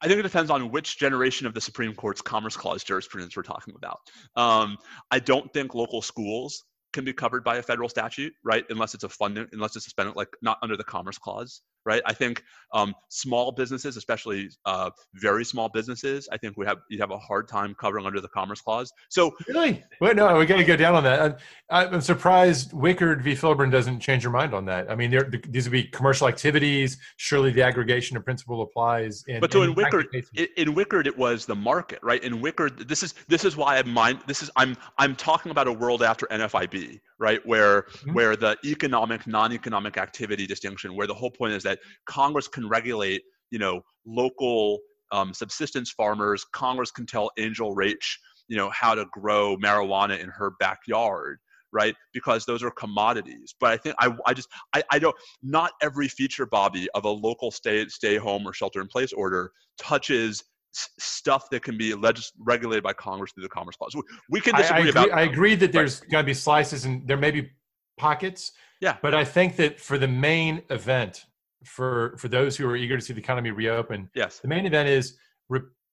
[0.00, 3.42] I think it depends on which generation of the Supreme Court's Commerce Clause jurisprudence we're
[3.42, 4.00] talking about.
[4.36, 4.76] Um,
[5.10, 6.62] I don't think local schools
[6.94, 8.64] can be covered by a federal statute, right?
[8.70, 12.02] Unless it's a fund, unless it's suspended, like not under the Commerce Clause right?
[12.06, 12.42] I think
[12.72, 17.18] um, small businesses, especially uh, very small businesses, I think we have you'd have a
[17.18, 18.92] hard time covering under the Commerce Clause.
[19.08, 21.40] So really, wait, no, we got to go down on that.
[21.70, 23.32] I, am surprised Wickard v.
[23.34, 24.90] Filburn doesn't change your mind on that.
[24.90, 25.10] I mean,
[25.48, 26.98] these would be commercial activities.
[27.16, 29.24] Surely the aggregation of principle applies.
[29.28, 32.22] In, but so in, in Wickard, in, in Wickard, it was the market, right?
[32.24, 34.20] In Wickard, this is this is why I'm mind.
[34.26, 37.44] This is I'm I'm talking about a world after NFIB, right?
[37.46, 38.14] Where mm-hmm.
[38.14, 41.73] where the economic non-economic activity distinction, where the whole point is that
[42.06, 44.78] Congress can regulate, you know, local
[45.12, 46.44] um, subsistence farmers.
[46.52, 48.16] Congress can tell Angel Raich,
[48.48, 51.38] you know, how to grow marijuana in her backyard
[51.72, 55.72] right because those are commodities but i think i, I just I, I don't not
[55.82, 60.44] every feature bobby of a local stay stay home or shelter in place order touches
[60.74, 63.94] stuff that can be legis- regulated by Congress through the Commerce Clause.
[64.30, 65.18] We can disagree I, I agree, about.
[65.18, 66.10] I agree that there's right.
[66.10, 67.50] got to be slices and there may be
[67.96, 68.52] pockets.
[68.80, 68.96] Yeah.
[69.00, 71.26] But I think that for the main event,
[71.64, 74.10] for for those who are eager to see the economy reopen.
[74.14, 74.38] Yes.
[74.38, 75.16] The main event is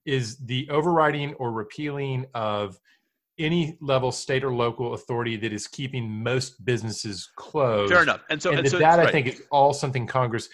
[0.06, 2.80] is the overriding or repealing of
[3.40, 7.92] any level state or local authority that is keeping most businesses closed.
[7.92, 8.22] Fair enough.
[8.30, 9.08] And so, and, and so, that right.
[9.08, 10.50] I think is all something Congress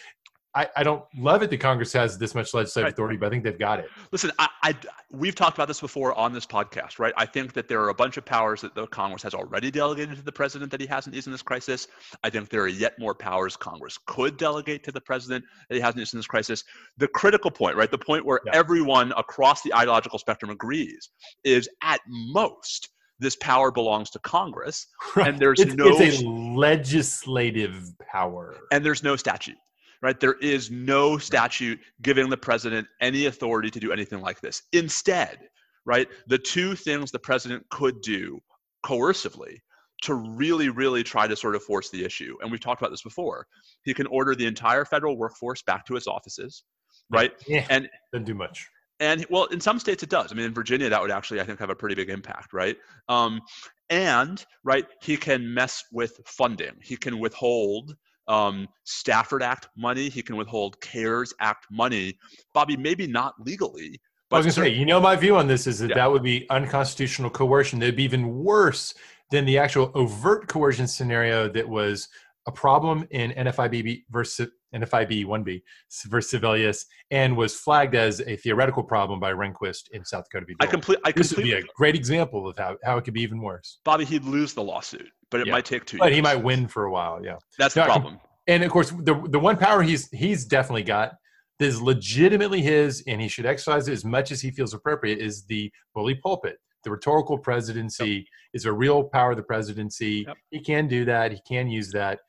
[0.57, 2.93] I, I don't love it that Congress has this much legislative right.
[2.93, 3.89] authority, but I think they've got it.
[4.11, 4.75] Listen, I, I,
[5.11, 7.13] we've talked about this before on this podcast, right?
[7.15, 10.15] I think that there are a bunch of powers that the Congress has already delegated
[10.15, 11.87] to the president that he hasn't used in this crisis.
[12.23, 15.81] I think there are yet more powers Congress could delegate to the president that he
[15.81, 16.63] hasn't used in this crisis.
[16.97, 17.91] The critical point, right?
[17.91, 18.53] The point where yeah.
[18.55, 21.11] everyone across the ideological spectrum agrees
[21.43, 22.89] is at most
[23.19, 25.27] this power belongs to Congress, right.
[25.29, 29.57] and there's it's, no it's a legislative power, and there's no statute
[30.01, 30.19] right?
[30.19, 34.63] There is no statute giving the president any authority to do anything like this.
[34.73, 35.39] Instead,
[35.85, 38.39] right, the two things the president could do
[38.85, 39.57] coercively
[40.03, 43.01] to really, really try to sort of force the issue, and we've talked about this
[43.01, 43.47] before,
[43.83, 46.63] he can order the entire federal workforce back to its offices,
[47.09, 47.31] right?
[47.47, 48.67] Yeah, and doesn't do much.
[48.99, 50.31] And well, in some states it does.
[50.31, 52.77] I mean, in Virginia, that would actually, I think, have a pretty big impact, right?
[53.09, 53.41] Um,
[53.89, 56.73] and right, he can mess with funding.
[56.83, 57.95] He can withhold
[58.27, 60.09] um, Stafford Act money.
[60.09, 62.17] He can withhold CARES Act money.
[62.53, 63.99] Bobby, maybe not legally.
[64.29, 65.95] But I was going to say, you know, my view on this is that yeah.
[65.95, 67.79] that would be unconstitutional coercion.
[67.79, 68.93] That'd be even worse
[69.31, 72.09] than the actual overt coercion scenario that was
[72.47, 75.61] a problem in NFIB versus NFIB 1B
[76.07, 80.53] versus Sebelius and was flagged as a theoretical problem by Rehnquist in South Dakota.
[80.59, 83.21] I, complete, I this would be a great example of how, how it could be
[83.21, 83.79] even worse.
[83.85, 85.53] Bobby, he'd lose the lawsuit, but it yeah.
[85.53, 86.15] might take two but years.
[86.15, 87.37] he might win for a while, yeah.
[87.57, 88.19] That's the problem.
[88.47, 91.13] And of course, the, the one power he's, he's definitely got
[91.59, 95.19] that is legitimately his and he should exercise it as much as he feels appropriate
[95.19, 96.57] is the bully pulpit.
[96.83, 98.25] The rhetorical presidency yep.
[98.53, 100.23] is a real power of the presidency.
[100.27, 100.37] Yep.
[100.51, 101.31] He can do that.
[101.31, 102.19] He can use that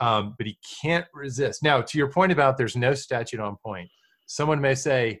[0.00, 1.62] um, but he can't resist.
[1.62, 3.88] Now, to your point about there's no statute on point,
[4.26, 5.20] someone may say,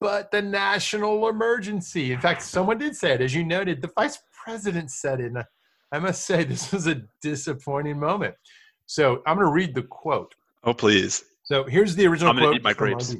[0.00, 2.12] but the national emergency.
[2.12, 3.82] In fact, someone did say it, as you noted.
[3.82, 5.26] The vice president said it.
[5.26, 5.44] And
[5.92, 8.34] I must say, this was a disappointing moment.
[8.86, 10.34] So I'm going to read the quote.
[10.64, 11.24] Oh, please.
[11.44, 12.56] So here's the original I'm quote.
[12.56, 13.14] Eat my grapes.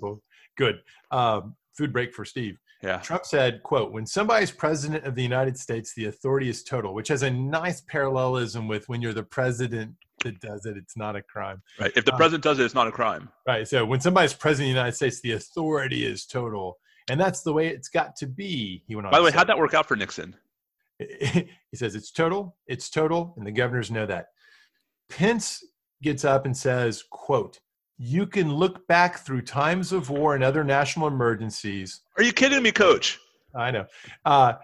[0.56, 0.80] Good.
[1.10, 2.58] Um, food break for Steve.
[2.82, 2.98] Yeah.
[2.98, 7.08] Trump said, quote, when somebody's president of the United States, the authority is total, which
[7.08, 11.22] has a nice parallelism with when you're the president that does it, it's not a
[11.22, 11.62] crime.
[11.78, 11.92] Right.
[11.96, 13.28] If the um, president does it, it's not a crime.
[13.46, 13.66] Right.
[13.66, 16.78] So when somebody's president of the United States, the authority is total.
[17.08, 18.84] And that's the way it's got to be.
[18.86, 19.12] He went on.
[19.12, 20.36] By the way, how'd that work out for Nixon?
[20.98, 24.26] he says it's total, it's total, and the governors know that.
[25.08, 25.64] Pence
[26.02, 27.58] gets up and says, quote,
[27.98, 32.00] you can look back through times of war and other national emergencies.
[32.16, 33.18] Are you kidding me, coach?
[33.54, 33.86] I know.
[34.24, 34.54] Uh,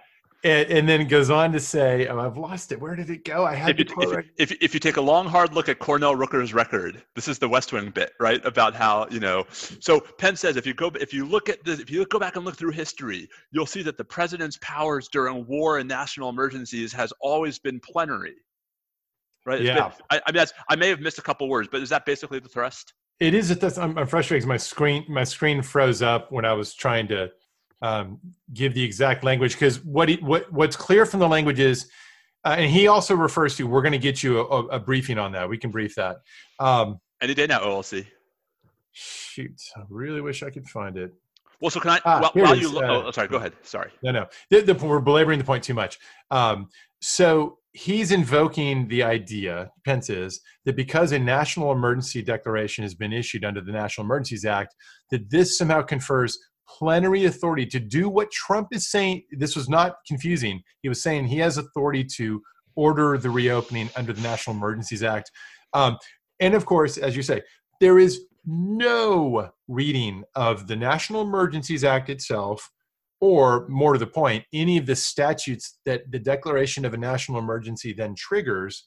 [0.46, 2.80] and, and, then goes on to say, oh, I've lost it.
[2.80, 3.44] Where did it go?
[3.44, 6.14] I had if you, if, if, if, you take a long, hard look at Cornell
[6.14, 8.44] Rooker's record, this is the West Wing bit, right?
[8.46, 11.80] About how, you know, so Penn says if you go, if you look at this,
[11.80, 15.44] if you go back and look through history, you'll see that the president's powers during
[15.46, 18.36] war and national emergencies has always been plenary.
[19.44, 19.62] right?
[19.62, 19.90] Yeah.
[20.10, 22.38] I, I mean, that's, I may have missed a couple words, but is that basically
[22.38, 22.92] the thrust?
[23.18, 23.50] It is.
[23.50, 23.78] It does.
[23.78, 27.30] I'm, I'm frustrated because my screen my screen froze up when I was trying to
[27.86, 28.18] um,
[28.52, 29.52] give the exact language.
[29.52, 31.88] Because what he, what what's clear from the language is,
[32.44, 33.66] uh, and he also refers to.
[33.66, 35.48] We're going to get you a, a, briefing on that.
[35.48, 36.16] We can brief that.
[36.60, 38.06] Um, Any day now, OLC.
[38.92, 41.12] Shoot, I really wish I could find it.
[41.60, 42.00] Well, so can I?
[42.04, 43.28] Ah, while, while you look, uh, oh, sorry.
[43.28, 43.52] Go ahead.
[43.62, 43.90] Sorry.
[44.02, 44.26] No, no.
[44.50, 45.98] The, the, we're belaboring the point too much.
[46.30, 46.68] Um,
[47.00, 53.12] so he's invoking the idea, Pence is, that because a national emergency declaration has been
[53.12, 54.74] issued under the National Emergencies Act,
[55.10, 59.22] that this somehow confers plenary authority to do what Trump is saying.
[59.30, 60.62] This was not confusing.
[60.82, 62.42] He was saying he has authority to
[62.74, 65.30] order the reopening under the National Emergencies Act.
[65.72, 65.98] Um,
[66.40, 67.42] and of course, as you say,
[67.80, 72.70] there is no reading of the National Emergencies Act itself,
[73.20, 77.38] or more to the point, any of the statutes that the declaration of a national
[77.38, 78.84] emergency then triggers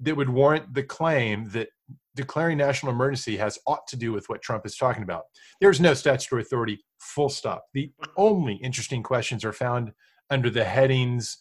[0.00, 1.68] that would warrant the claim that
[2.16, 5.24] declaring national emergency has ought to do with what Trump is talking about.
[5.60, 7.64] There's no statutory authority, full stop.
[7.74, 9.92] The only interesting questions are found
[10.30, 11.38] under the headings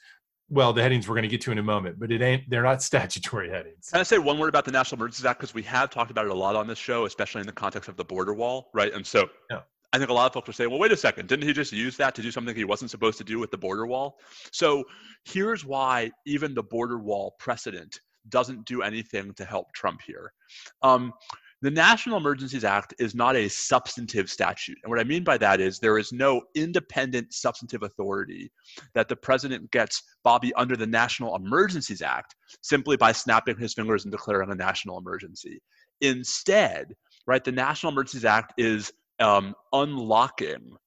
[0.52, 2.50] well, the headings we're going to get to in a moment, but it ain't.
[2.50, 3.90] They're not statutory headings.
[3.92, 6.26] Can I say one word about the National Emergencies Act because we have talked about
[6.26, 8.94] it a lot on this show, especially in the context of the border wall, right?
[8.94, 9.62] And so, yeah.
[9.92, 11.72] I think a lot of folks are saying, well, wait a second, didn't he just
[11.72, 14.20] use that to do something he wasn't supposed to do with the border wall?
[14.52, 14.84] So
[15.26, 18.00] here's why even the border wall precedent
[18.30, 20.34] doesn't do anything to help Trump here.
[20.82, 21.14] Um,
[21.62, 24.78] the National Emergencies Act is not a substantive statute.
[24.82, 28.50] And what I mean by that is there is no independent substantive authority
[28.94, 34.06] that the president gets, Bobby, under the National Emergencies Act simply by snapping his fingers
[34.06, 35.62] and declaring a national emergency.
[36.00, 36.96] Instead,
[37.28, 40.78] right, the National Emergencies Act is um, unlocking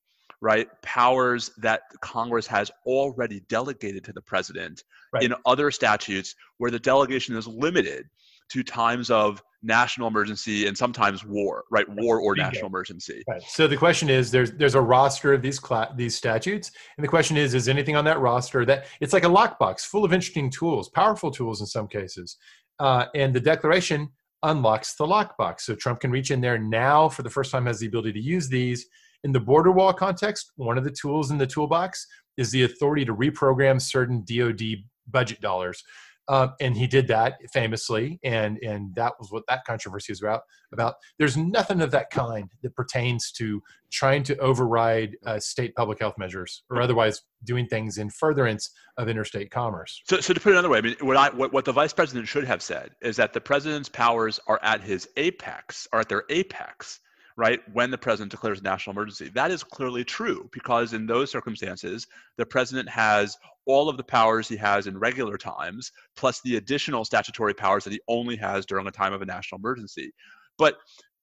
[0.43, 5.23] right powers that congress has already delegated to the president right.
[5.23, 8.05] in other statutes where the delegation is limited
[8.51, 11.87] to times of national emergency and sometimes war, right?
[11.89, 13.23] War or national emergency.
[13.29, 13.43] Right.
[13.43, 17.09] So the question is, there's there's a roster of these cla- these statutes, and the
[17.09, 20.51] question is, is anything on that roster that it's like a lockbox full of interesting
[20.51, 22.37] tools, powerful tools in some cases,
[22.79, 24.09] uh, and the Declaration
[24.43, 27.79] unlocks the lockbox, so Trump can reach in there now for the first time has
[27.79, 28.87] the ability to use these.
[29.25, 32.07] In the border wall context, one of the tools in the toolbox
[32.37, 35.83] is the authority to reprogram certain DoD budget dollars.
[36.29, 40.43] Uh, and he did that famously, and and that was what that controversy was about.
[40.73, 45.99] About there's nothing of that kind that pertains to trying to override uh, state public
[45.99, 50.01] health measures or otherwise doing things in furtherance of interstate commerce.
[50.09, 51.93] So, so to put it another way, I mean, what I what, what the vice
[51.93, 56.09] president should have said is that the president's powers are at his apex, are at
[56.09, 57.01] their apex
[57.37, 59.31] right, when the president declares a national emergency.
[59.35, 64.49] That is clearly true because in those circumstances, the president has all of the powers
[64.49, 68.87] he has in regular times, plus the additional statutory powers that he only has during
[68.87, 70.13] a time of a national emergency.
[70.59, 70.77] But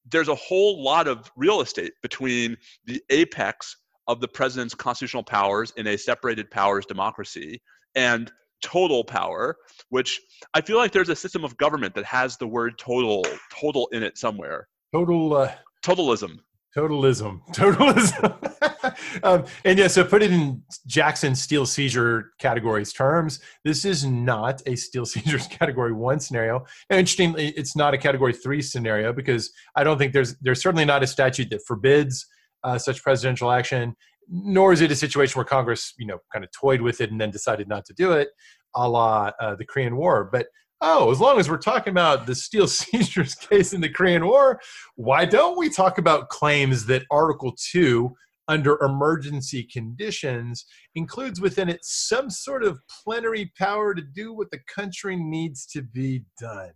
[0.10, 3.76] there's a whole lot of real estate between the apex
[4.08, 7.62] of the president's constitutional powers in a separated powers democracy
[7.96, 9.56] and total power
[9.90, 10.20] which
[10.54, 13.24] i feel like there's a system of government that has the word total
[13.58, 15.52] total in it somewhere total uh,
[15.84, 16.40] Totalism.
[16.76, 17.42] Totalism.
[17.54, 19.24] Totalism.
[19.24, 23.40] um, and yeah, so put it in Jackson steel seizure categories terms.
[23.64, 26.66] This is not a steel seizures category one scenario.
[26.90, 30.86] And interestingly, it's not a category three scenario because I don't think there's there's certainly
[30.86, 32.26] not a statute that forbids
[32.64, 33.96] uh, such presidential action.
[34.32, 37.20] Nor is it a situation where Congress, you know, kind of toyed with it and
[37.20, 38.30] then decided not to do it,
[38.76, 40.30] a la uh, the Korean War.
[40.32, 40.48] But
[40.82, 44.60] oh, as long as we're talking about the steel seizures case in the Korean War,
[44.96, 48.14] why don't we talk about claims that Article 2
[48.48, 50.66] under emergency conditions
[50.96, 55.82] includes within it some sort of plenary power to do what the country needs to
[55.82, 56.72] be done?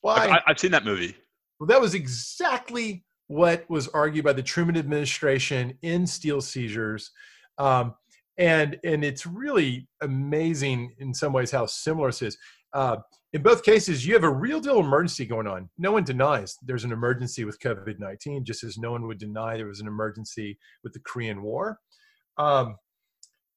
[0.00, 0.28] Why?
[0.28, 1.14] I, have seen that movie.
[1.58, 7.10] Well, that was exactly what was argued by the Truman administration in steel seizures.
[7.58, 7.94] Um,
[8.38, 12.38] and and it's really amazing in some ways how similar this is.
[12.72, 12.96] Uh,
[13.32, 15.68] in both cases, you have a real deal emergency going on.
[15.78, 19.56] No one denies there's an emergency with COVID 19, just as no one would deny
[19.56, 21.78] there was an emergency with the Korean War.
[22.38, 22.76] Um,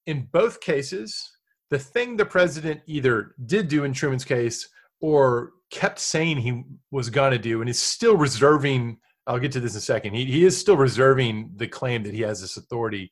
[0.05, 1.37] in both cases,
[1.71, 4.67] the thing the president either did do in Truman's case
[5.01, 9.59] or kept saying he was going to do and is still reserving, I'll get to
[9.59, 12.57] this in a second, he, he is still reserving the claim that he has this
[12.57, 13.11] authority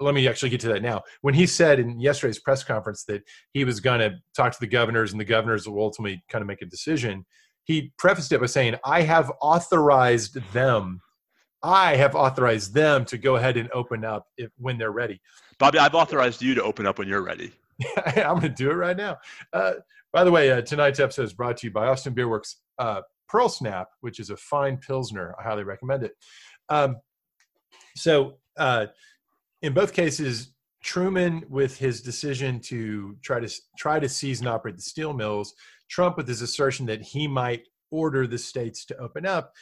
[0.00, 1.02] let me actually get to that now.
[1.20, 4.66] When he said in yesterday's press conference that he was going to talk to the
[4.66, 7.24] governors and the governors will ultimately kind of make a decision,
[7.64, 11.00] he prefaced it by saying, I have authorized them.
[11.62, 15.20] I have authorized them to go ahead and open up if, when they're ready.
[15.58, 17.52] Bobby, I've authorized you to open up when you're ready.
[18.16, 19.18] I'm going to do it right now.
[19.52, 19.74] Uh,
[20.12, 23.48] By the way, uh, tonight's episode is brought to you by Austin Beerworks uh, Pearl
[23.48, 25.34] Snap, which is a fine Pilsner.
[25.38, 26.12] I highly recommend it.
[26.68, 26.96] Um,
[27.96, 28.86] so, uh,
[29.62, 33.48] in both cases, Truman with his decision to try to
[33.78, 35.54] try to seize and operate the steel mills,
[35.88, 39.52] Trump with his assertion that he might order the states to open up.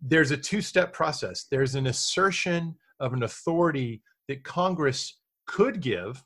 [0.00, 1.44] There's a two-step process.
[1.50, 6.24] There's an assertion of an authority that Congress could give,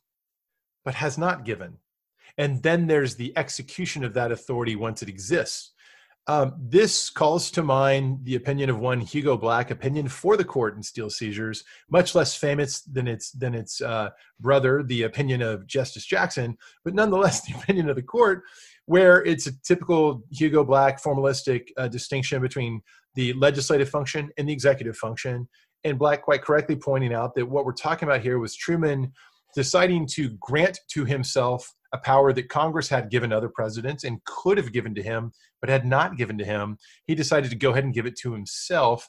[0.85, 1.79] but has not given.
[2.39, 5.73] And then there's the execution of that authority once it exists.
[6.27, 10.75] Um, this calls to mind the opinion of one Hugo Black, opinion for the court
[10.75, 14.09] in steel seizures, much less famous than its than its uh,
[14.41, 18.43] brother, the opinion of Justice Jackson, but nonetheless the opinion of the court,
[18.87, 22.81] where it's a typical Hugo Black formalistic uh, distinction between
[23.17, 25.47] the legislative function and the executive function,
[25.85, 29.13] and Black quite correctly pointing out that what we're talking about here was Truman
[29.55, 34.59] deciding to grant to himself a power that Congress had given other presidents and could
[34.59, 36.77] have given to him, but had not given to him.
[37.07, 39.09] He decided to go ahead and give it to himself,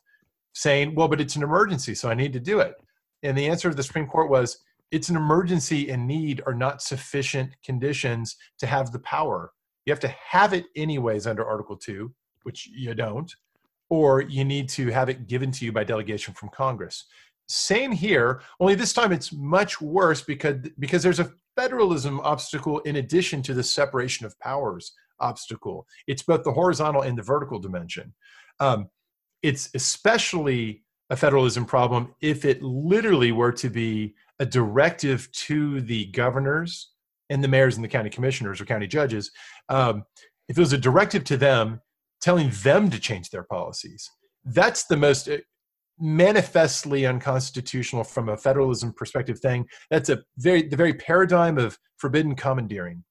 [0.53, 2.75] saying, Well, but it's an emergency, so I need to do it.
[3.23, 4.59] And the answer of the Supreme Court was,
[4.91, 9.51] It's an emergency and need are not sufficient conditions to have the power.
[9.85, 13.31] You have to have it anyways under Article 2, which you don't,
[13.89, 17.05] or you need to have it given to you by delegation from Congress.
[17.47, 22.97] Same here, only this time it's much worse because because there's a federalism obstacle in
[22.97, 25.87] addition to the separation of powers obstacle.
[26.07, 28.13] It's both the horizontal and the vertical dimension.
[28.59, 28.89] Um,
[29.43, 36.07] it's especially a federalism problem if it literally were to be a directive to the
[36.07, 36.91] governors
[37.29, 39.31] and the mayors and the county commissioners or county judges.
[39.69, 40.03] Um,
[40.49, 41.81] if it was a directive to them
[42.21, 44.09] telling them to change their policies,
[44.45, 45.29] that's the most
[45.99, 49.65] manifestly unconstitutional from a federalism perspective thing.
[49.89, 53.03] That's a very the very paradigm of forbidden commandeering.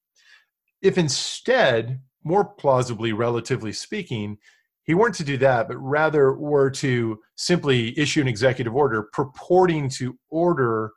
[0.83, 4.39] If instead, more plausibly, relatively speaking,
[4.85, 9.89] he weren't to do that, but rather were to simply issue an executive order purporting
[9.91, 10.93] to order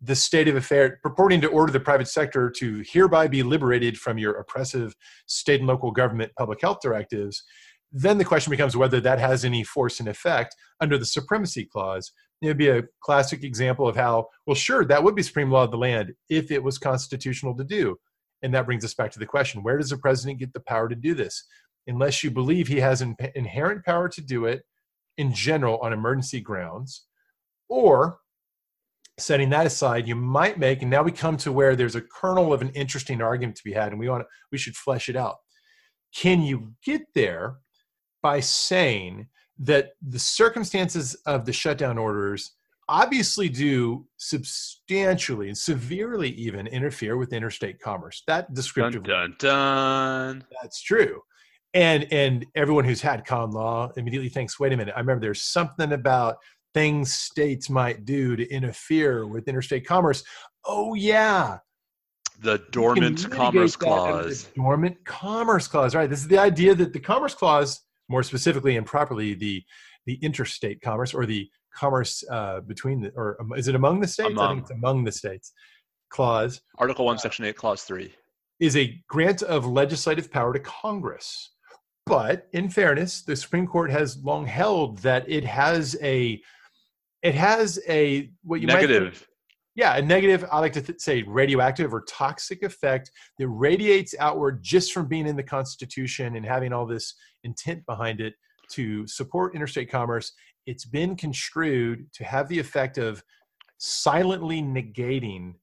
[0.00, 4.18] the state of affair, purporting to order the private sector to hereby be liberated from
[4.18, 4.94] your oppressive
[5.26, 7.42] state and local government public health directives,
[7.92, 12.12] then the question becomes whether that has any force and effect under the supremacy clause.
[12.42, 15.64] It would be a classic example of how, well, sure, that would be supreme law
[15.64, 17.96] of the land if it was constitutional to do.
[18.42, 20.88] And that brings us back to the question where does the president get the power
[20.88, 21.44] to do this?
[21.86, 24.62] Unless you believe he has an inherent power to do it
[25.16, 27.06] in general on emergency grounds,
[27.68, 28.18] or
[29.18, 32.52] setting that aside, you might make, and now we come to where there's a kernel
[32.52, 35.16] of an interesting argument to be had, and we want to, we should flesh it
[35.16, 35.36] out.
[36.14, 37.56] Can you get there
[38.26, 39.24] by saying
[39.56, 42.56] that the circumstances of the shutdown orders
[42.88, 48.24] obviously do substantially and severely even interfere with interstate commerce.
[48.26, 50.44] That descriptive dun, dun, dun.
[50.60, 51.20] That's true.
[51.72, 55.42] And and everyone who's had con law immediately thinks, wait a minute, I remember there's
[55.42, 56.34] something about
[56.74, 60.24] things states might do to interfere with interstate commerce.
[60.64, 61.58] Oh yeah.
[62.40, 64.46] The dormant commerce clause.
[64.46, 66.10] The dormant commerce clause, right?
[66.10, 69.62] This is the idea that the commerce clause more specifically and properly the
[70.06, 74.06] the interstate commerce or the commerce uh, between the or um, is it among the
[74.06, 74.30] states?
[74.30, 74.44] Among.
[74.44, 75.52] I think it's among the states
[76.08, 76.60] clause.
[76.78, 78.12] Article one, uh, section eight, clause three
[78.58, 81.50] is a grant of legislative power to Congress.
[82.06, 86.40] But in fairness, the Supreme Court has long held that it has a
[87.22, 89.26] it has a what you negative.
[89.76, 94.62] Yeah, a negative, I like to th- say radioactive or toxic effect that radiates outward
[94.62, 97.14] just from being in the Constitution and having all this
[97.44, 98.34] intent behind it
[98.70, 100.32] to support interstate commerce.
[100.64, 103.22] It's been construed to have the effect of
[103.76, 105.54] silently negating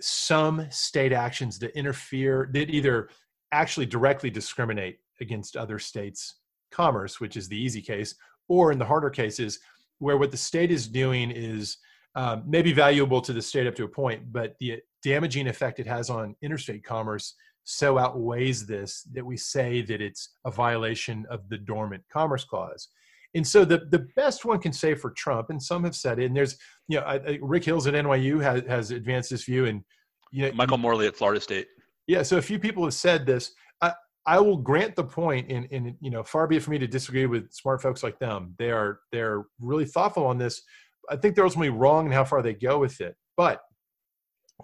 [0.00, 3.10] some state actions that interfere, that either
[3.52, 6.36] actually directly discriminate against other states'
[6.72, 8.14] commerce, which is the easy case,
[8.48, 9.58] or in the harder cases,
[9.98, 11.76] where what the state is doing is
[12.14, 15.78] um, may be valuable to the state up to a point, but the damaging effect
[15.78, 17.34] it has on interstate commerce
[17.64, 22.88] so outweighs this that we say that it's a violation of the dormant commerce clause.
[23.34, 26.24] And so the, the best one can say for Trump, and some have said it,
[26.24, 26.58] and there's,
[26.88, 29.84] you know, I, I, Rick Hills at NYU has, has advanced this view, and
[30.32, 31.68] you know, Michael Morley at Florida State.
[32.08, 33.52] Yeah, so a few people have said this.
[33.80, 33.92] I,
[34.26, 36.88] I will grant the point, and, and you know, far be it for me to
[36.88, 38.54] disagree with smart folks like them.
[38.58, 40.62] They are they're really thoughtful on this.
[41.08, 43.16] I think they're ultimately wrong in how far they go with it.
[43.36, 43.60] But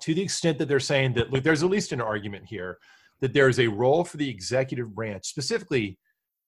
[0.03, 2.79] to the extent that they're saying that, look, there's at least an argument here
[3.21, 5.99] that there is a role for the executive branch, specifically,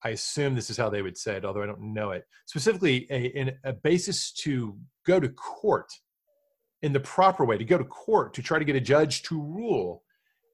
[0.03, 3.07] I assume this is how they would say it, although I don't know it, specifically
[3.11, 5.91] a, a basis to go to court
[6.81, 9.41] in the proper way, to go to court to try to get a judge to
[9.41, 10.03] rule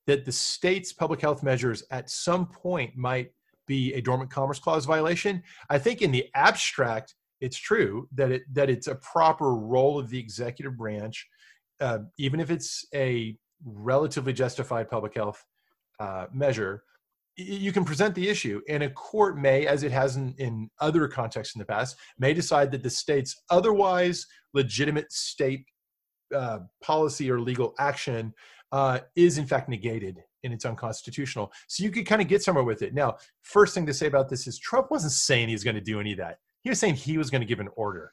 [0.07, 3.31] that the state's public health measures at some point might
[3.67, 5.43] be a dormant commerce clause violation.
[5.69, 10.09] I think in the abstract, it's true that it that it's a proper role of
[10.09, 11.27] the executive branch,
[11.81, 15.43] uh, even if it's a relatively justified public health
[15.99, 16.83] uh, measure.
[17.37, 21.05] You can present the issue, and a court may, as it has in, in other
[21.09, 25.65] contexts in the past, may decide that the state's otherwise legitimate state
[26.33, 28.33] uh, policy or legal action
[28.71, 31.51] uh, is in fact negated and it's unconstitutional.
[31.67, 32.93] So you could kind of get somewhere with it.
[32.93, 35.99] Now, first thing to say about this is Trump wasn't saying he's going to do
[35.99, 36.37] any of that.
[36.65, 38.11] He was saying he was going to give an order.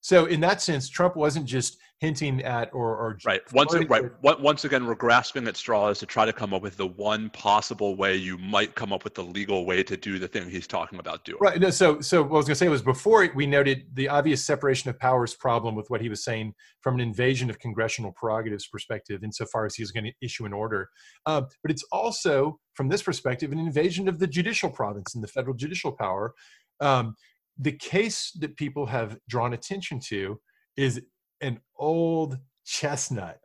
[0.00, 3.40] So in that sense, Trump wasn't just hinting at or, or right.
[3.52, 4.04] Once right.
[4.22, 7.96] Once again, we're grasping at straws to try to come up with the one possible
[7.96, 11.00] way you might come up with the legal way to do the thing he's talking
[11.00, 11.38] about doing.
[11.40, 11.60] Right.
[11.60, 14.46] No, so so what I was going to say was before we noted the obvious
[14.46, 18.68] separation of powers problem with what he was saying from an invasion of congressional prerogatives
[18.68, 20.88] perspective, insofar as he's going to issue an order.
[21.26, 25.28] Uh, but it's also from this perspective an invasion of the judicial province and the
[25.28, 26.32] federal judicial power.
[26.80, 27.16] Um,
[27.58, 30.40] the case that people have drawn attention to
[30.76, 31.02] is
[31.40, 33.40] an old chestnut,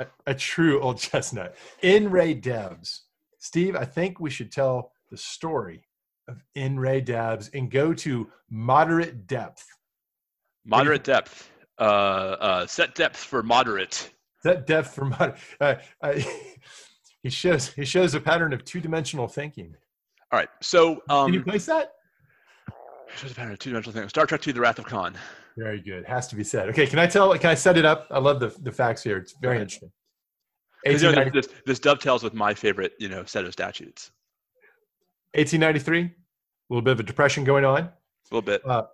[0.00, 1.54] a, a true old chestnut.
[1.82, 3.04] In re Debs.
[3.38, 5.84] Steve, I think we should tell the story
[6.28, 9.66] of In re Debs and go to moderate depth.
[10.64, 11.50] Moderate depth.
[11.78, 14.10] Uh, uh, set depth for moderate.
[14.42, 15.36] Set depth for moderate.
[15.60, 16.20] Uh, uh
[17.22, 19.74] he shows he shows a pattern of two dimensional thinking.
[20.30, 20.48] All right.
[20.62, 21.92] So um, can you place that?
[23.16, 24.08] Shows a pattern of two dimensional thing.
[24.08, 25.14] Star Trek II: The Wrath of Khan.
[25.56, 26.04] Very good.
[26.06, 26.68] Has to be said.
[26.70, 27.36] Okay, can I tell?
[27.38, 28.06] Can I set it up?
[28.10, 29.18] I love the the facts here.
[29.18, 29.90] It's very interesting.
[30.84, 34.10] You know, this, this dovetails with my favorite, you know, set of statutes.
[35.34, 36.10] 1893, a
[36.68, 37.82] little bit of a depression going on.
[37.82, 37.92] A
[38.32, 38.62] little bit.
[38.66, 38.84] Uh,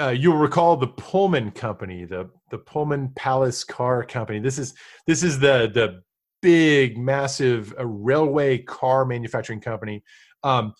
[0.00, 4.38] uh, you'll recall the Pullman Company, the the Pullman Palace Car Company.
[4.38, 4.74] This is
[5.06, 6.02] this is the the
[6.42, 10.02] big, massive uh, railway car manufacturing company.
[10.42, 10.74] Um,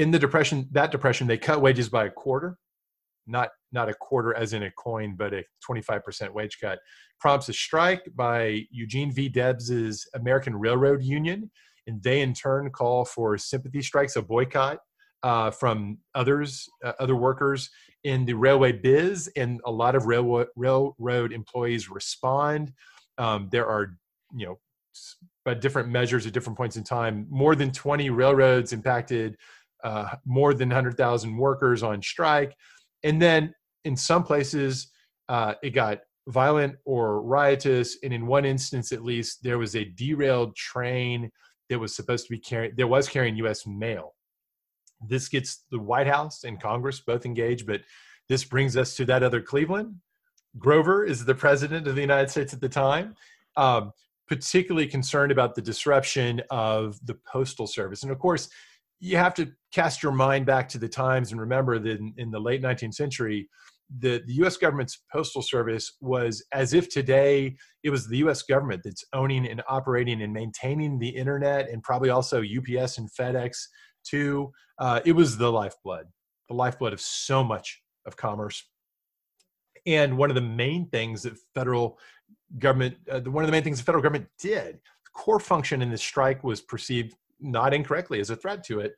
[0.00, 2.56] in the depression, that depression, they cut wages by a quarter,
[3.26, 6.78] not not a quarter as in a coin, but a 25% wage cut.
[7.20, 9.28] Prompts a strike by Eugene V.
[9.28, 11.50] Debs's American Railroad Union,
[11.86, 14.78] and they in turn call for sympathy strikes, a boycott
[15.22, 17.68] uh, from others, uh, other workers
[18.04, 22.72] in the railway biz, and a lot of railroad railroad employees respond.
[23.18, 23.98] Um, there are,
[24.34, 24.58] you know,
[25.44, 29.36] by different measures at different points in time, more than 20 railroads impacted
[29.84, 32.54] uh, more than 100,000 workers on strike.
[33.02, 33.54] And then
[33.84, 34.88] in some places,
[35.28, 37.98] uh, it got violent or riotous.
[38.02, 41.30] And in one instance, at least, there was a derailed train
[41.68, 43.66] that was supposed to be carrying, there was carrying U.S.
[43.66, 44.14] mail.
[45.06, 47.80] This gets the White House and Congress both engaged, but
[48.28, 49.94] this brings us to that other Cleveland.
[50.58, 53.14] Grover is the president of the United States at the time.
[53.56, 53.92] Um,
[54.30, 58.04] particularly concerned about the disruption of the postal service.
[58.04, 58.48] And of course,
[59.00, 62.30] you have to cast your mind back to the times and remember that in, in
[62.30, 63.48] the late 19th century,
[63.98, 68.82] the, the US government's postal service was as if today it was the US government
[68.84, 73.56] that's owning and operating and maintaining the internet and probably also UPS and FedEx
[74.04, 74.52] too.
[74.78, 76.06] Uh, it was the lifeblood,
[76.48, 78.62] the lifeblood of so much of commerce.
[79.86, 81.98] And one of the main things that federal
[82.58, 85.90] government, uh, one of the main things the federal government did, the core function in
[85.90, 88.94] this strike was perceived not incorrectly as a threat to it,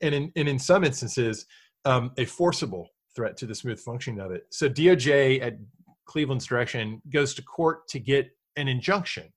[0.00, 1.46] and in and in some instances,
[1.84, 4.44] um, a forcible threat to the smooth functioning of it.
[4.50, 5.54] So DOJ at
[6.06, 9.32] Cleveland's direction goes to court to get an injunction,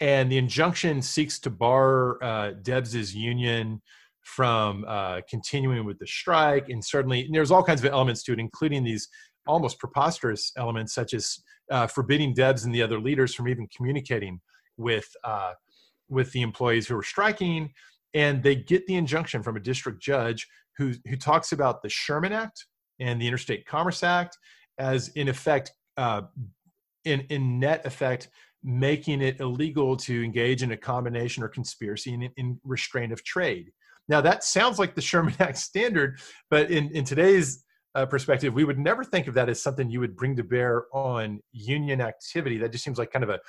[0.00, 3.82] and the injunction seeks to bar uh, Debs's union
[4.22, 8.32] from uh, continuing with the strike, and certainly and there's all kinds of elements to
[8.32, 9.08] it, including these
[9.46, 11.38] almost preposterous elements such as
[11.70, 14.40] uh, forbidding Debs and the other leaders from even communicating
[14.76, 15.52] with uh,
[16.08, 17.72] with the employees who are striking,
[18.14, 20.46] and they get the injunction from a district judge
[20.78, 22.66] who who talks about the Sherman Act
[23.00, 24.38] and the Interstate Commerce Act
[24.78, 26.22] as in effect, uh,
[27.04, 28.28] in in net effect,
[28.62, 33.70] making it illegal to engage in a combination or conspiracy in, in restraint of trade.
[34.08, 36.18] Now that sounds like the Sherman Act standard,
[36.50, 40.00] but in in today's uh, perspective, we would never think of that as something you
[40.00, 42.58] would bring to bear on union activity.
[42.58, 43.40] That just seems like kind of a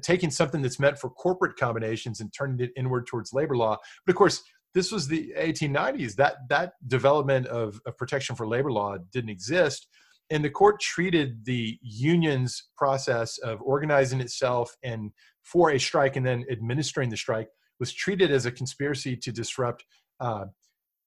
[0.00, 3.76] taking something that's meant for corporate combinations and turning it inward towards labor law.
[4.06, 4.42] But of course,
[4.74, 6.14] this was the 1890s.
[6.16, 9.86] That that development of, of protection for labor law didn't exist,
[10.30, 15.10] and the court treated the union's process of organizing itself and
[15.42, 19.84] for a strike and then administering the strike was treated as a conspiracy to disrupt
[20.20, 20.46] uh,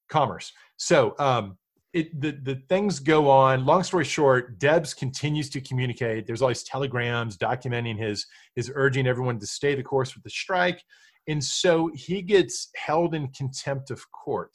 [0.10, 0.52] commerce.
[0.78, 1.58] So um,
[1.96, 3.66] it, the, the things go on.
[3.66, 6.28] Long story short, Debs continues to communicate.
[6.28, 10.30] There's all these telegrams documenting his his urging everyone to stay the course with the
[10.30, 10.84] strike.
[11.30, 14.52] And so he gets held in contempt of court,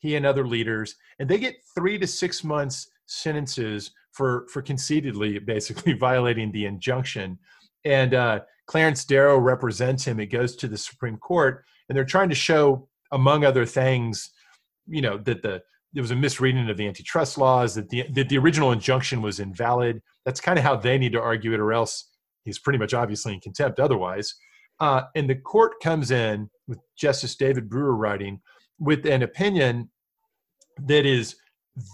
[0.00, 5.38] he and other leaders, and they get three to six months sentences for for conceitedly
[5.38, 7.38] basically violating the injunction.
[7.86, 10.20] And uh, Clarence Darrow represents him.
[10.20, 14.30] It goes to the Supreme Court, and they're trying to show, among other things,
[14.86, 15.62] you know, that the
[15.92, 19.40] there was a misreading of the antitrust laws, that the that the original injunction was
[19.40, 20.00] invalid.
[20.24, 22.08] That's kind of how they need to argue it, or else
[22.44, 24.34] he's pretty much obviously in contempt otherwise.
[24.80, 28.40] Uh, and the court comes in with Justice David Brewer writing
[28.78, 29.90] with an opinion
[30.86, 31.36] that is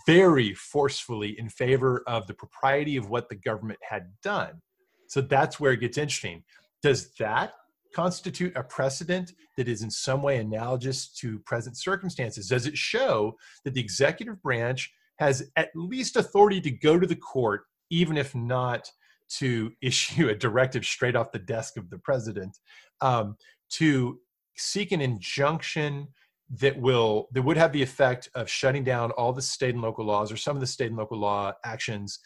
[0.07, 4.61] very forcefully in favor of the propriety of what the government had done.
[5.09, 6.43] So that's where it gets interesting.
[6.83, 7.53] Does that
[7.95, 12.49] constitute a precedent that is in some way analogous to present circumstances?
[12.49, 17.17] Does it show that the executive branch has at least authority to go to the
[17.17, 18.91] court, even if not
[19.37, 22.57] to issue a directive straight off the desk of the president,
[23.01, 23.37] um,
[23.71, 24.19] to
[24.57, 26.09] seek an injunction
[26.51, 30.05] that will that would have the effect of shutting down all the state and local
[30.05, 32.21] laws or some of the state and local law actions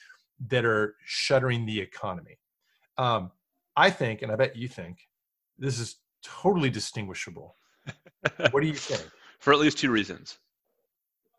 [0.49, 2.39] that are shuttering the economy.
[2.99, 3.33] Um,
[3.77, 4.99] I think, and I bet you think,
[5.63, 7.57] this is totally distinguishable.
[8.51, 9.09] what do you think?
[9.39, 10.39] For at least two reasons.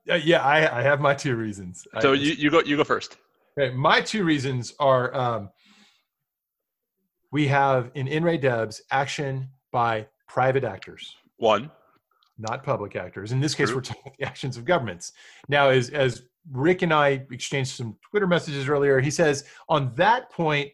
[0.10, 1.88] Uh, yeah, I, I, have my two reasons.
[2.02, 3.18] So I, you, you go you go first.
[3.58, 5.50] Okay, my two reasons are um,
[7.32, 11.16] we have in In re debs action by private actors.
[11.38, 11.72] One
[12.38, 13.32] not public actors.
[13.32, 13.78] In this case, True.
[13.78, 15.14] we're talking the actions of governments.
[15.48, 20.30] Now, as as Rick and I exchanged some Twitter messages earlier, he says on that
[20.32, 20.70] point,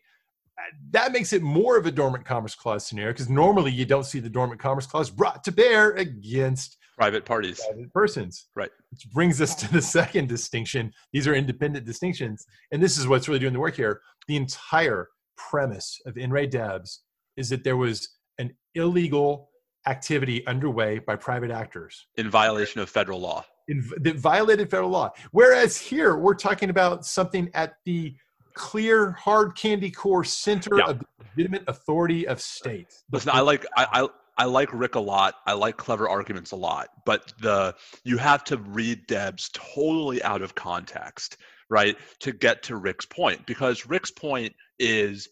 [0.92, 4.20] that makes it more of a dormant commerce clause scenario because normally you don't see
[4.20, 8.48] the dormant commerce clause brought to bear against private parties, private persons.
[8.56, 8.72] Right.
[8.92, 10.92] Which brings us to the second distinction.
[11.14, 14.02] These are independent distinctions, and this is what's really doing the work here.
[14.28, 17.02] The entire premise of in re debs
[17.38, 19.50] is that there was an illegal
[19.88, 25.10] activity underway by private actors in violation of federal law in, that violated federal law
[25.32, 28.14] whereas here we're talking about something at the
[28.60, 30.90] clear hard candy core center yeah.
[30.90, 34.08] of the legitimate authority of states listen i like I, I
[34.40, 35.36] I like Rick a lot.
[35.46, 40.42] I like clever arguments a lot, but the you have to read Debs totally out
[40.42, 41.36] of context,
[41.70, 45.28] right, to get to Rick's point because Rick's point is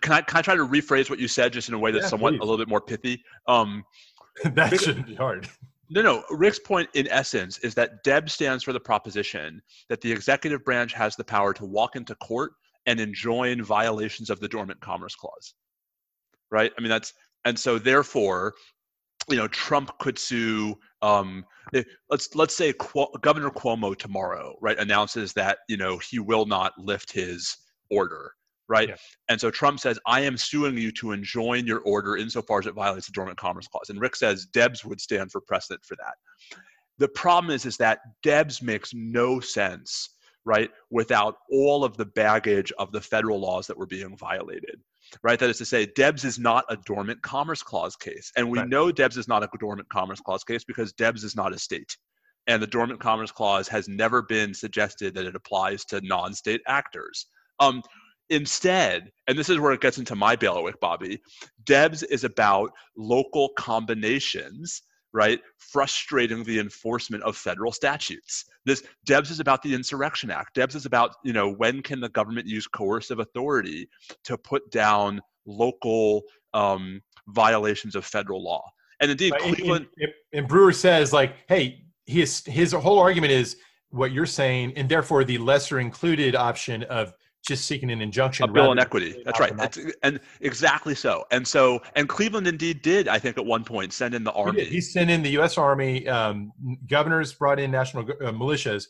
[0.00, 2.04] can I can I try to rephrase what you said just in a way that's
[2.04, 2.38] yeah, somewhat please.
[2.38, 3.22] a little bit more pithy?
[3.46, 3.84] Um,
[4.44, 5.46] that shouldn't be hard.
[5.90, 6.24] No, no.
[6.30, 10.92] Rick's point, in essence, is that DEB stands for the proposition that the executive branch
[10.94, 12.52] has the power to walk into court
[12.86, 15.54] and enjoin violations of the Dormant Commerce Clause.
[16.50, 16.72] Right?
[16.76, 17.12] I mean, that's
[17.44, 18.54] and so therefore,
[19.28, 20.78] you know, Trump could sue.
[21.02, 21.44] Um,
[22.10, 22.72] let's let's say
[23.20, 27.56] Governor Cuomo tomorrow, right, announces that you know he will not lift his
[27.90, 28.32] order
[28.68, 28.88] right?
[28.88, 28.96] Yeah.
[29.28, 32.74] And so Trump says, I am suing you to enjoin your order insofar as it
[32.74, 33.90] violates the Dormant Commerce Clause.
[33.90, 36.14] And Rick says Debs would stand for precedent for that.
[36.98, 40.10] The problem is, is that Debs makes no sense,
[40.44, 44.80] right, without all of the baggage of the federal laws that were being violated.
[45.22, 48.58] Right, that is to say, Debs is not a dormant commerce clause case, and we
[48.58, 48.68] right.
[48.68, 51.94] know Debs is not a dormant commerce clause case because Debs is not a state,
[52.46, 57.26] and the dormant commerce clause has never been suggested that it applies to non-state actors.
[57.60, 57.82] Um,
[58.30, 61.20] Instead, and this is where it gets into my bailiwick, Bobby,
[61.64, 65.40] Debs is about local combinations, right?
[65.58, 68.44] Frustrating the enforcement of federal statutes.
[68.64, 70.54] This Debs is about the Insurrection Act.
[70.54, 73.88] Debs is about, you know, when can the government use coercive authority
[74.24, 76.22] to put down local
[76.54, 78.64] um, violations of federal law.
[79.00, 79.86] And indeed, Cleveland.
[79.98, 83.56] And, and Brewer says, like, hey, his his whole argument is
[83.90, 87.12] what you're saying, and therefore the lesser included option of
[87.44, 88.48] just seeking an injunction.
[88.48, 89.22] A bill in equity.
[89.24, 89.56] That's right.
[89.56, 91.24] That's, and exactly so.
[91.30, 94.64] And so, and Cleveland indeed did, I think, at one point send in the army.
[94.64, 95.58] He, he sent in the U.S.
[95.58, 96.08] Army.
[96.08, 96.52] Um,
[96.88, 98.86] governors brought in national uh, militias,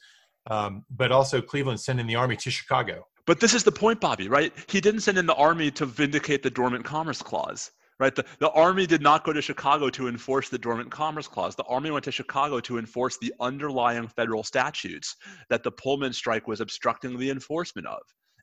[0.50, 3.07] um, but also Cleveland sent in the army to Chicago.
[3.26, 4.28] But this is the point, Bobby.
[4.28, 4.52] Right?
[4.68, 7.72] He didn't send in the army to vindicate the dormant commerce clause.
[7.98, 8.14] Right?
[8.14, 11.55] The, the army did not go to Chicago to enforce the dormant commerce clause.
[11.55, 15.16] The army went to Chicago to enforce the underlying federal statutes
[15.48, 18.00] that the Pullman strike was obstructing the enforcement of.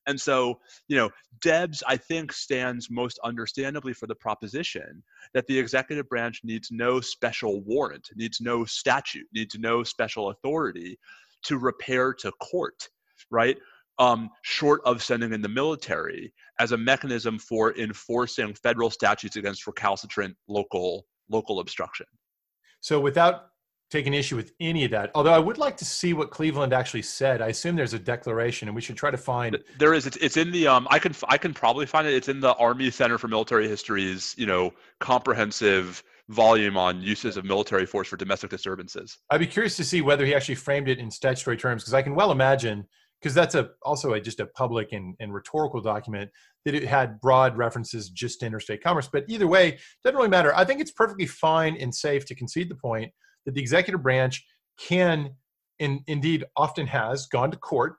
[0.08, 1.10] And so, you know,
[1.41, 7.02] Debs, I think, stands most understandably for the proposition that the executive branch needs no
[7.02, 10.97] special warrant, needs no statute, needs no special authority
[11.43, 12.88] to repair to court,
[13.30, 13.58] right?
[13.99, 19.68] Um, short of sending in the military as a mechanism for enforcing federal statutes against
[19.68, 22.06] recalcitrant local local obstruction.
[22.82, 23.51] So, without
[23.92, 25.12] taken issue with any of that.
[25.14, 27.42] Although I would like to see what Cleveland actually said.
[27.42, 29.58] I assume there's a declaration, and we should try to find.
[29.78, 30.08] There is.
[30.08, 30.68] It's, it's in the.
[30.68, 32.14] Um, I can I can probably find it.
[32.14, 37.44] It's in the Army Center for Military History's you know comprehensive volume on uses of
[37.44, 39.18] military force for domestic disturbances.
[39.30, 42.02] I'd be curious to see whether he actually framed it in statutory terms because I
[42.02, 42.88] can well imagine
[43.22, 46.32] because that's a also a, just a public and, and rhetorical document
[46.64, 49.10] that it had broad references just to interstate commerce.
[49.12, 50.56] But either way, doesn't really matter.
[50.56, 53.12] I think it's perfectly fine and safe to concede the point
[53.46, 54.46] that the executive branch
[54.80, 55.36] can,
[55.80, 57.96] and indeed often has, gone to court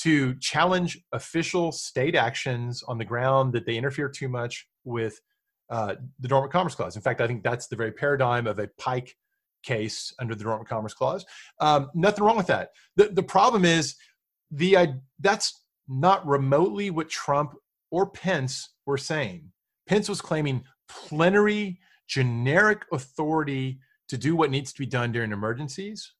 [0.00, 5.20] to challenge official state actions on the ground that they interfere too much with
[5.68, 6.96] uh, the Dormant Commerce Clause.
[6.96, 9.14] In fact, I think that's the very paradigm of a Pike
[9.62, 11.24] case under the Dormant Commerce Clause.
[11.60, 12.70] Um, nothing wrong with that.
[12.96, 13.94] The, the problem is
[14.50, 14.86] the uh,
[15.20, 17.54] that's not remotely what Trump
[17.90, 19.52] or Pence were saying.
[19.86, 21.78] Pence was claiming plenary
[22.08, 26.12] generic authority to do what needs to be done during emergencies.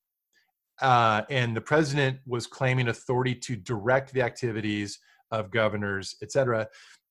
[0.80, 4.98] Uh, and the president was claiming authority to direct the activities
[5.30, 6.66] of governors, et cetera.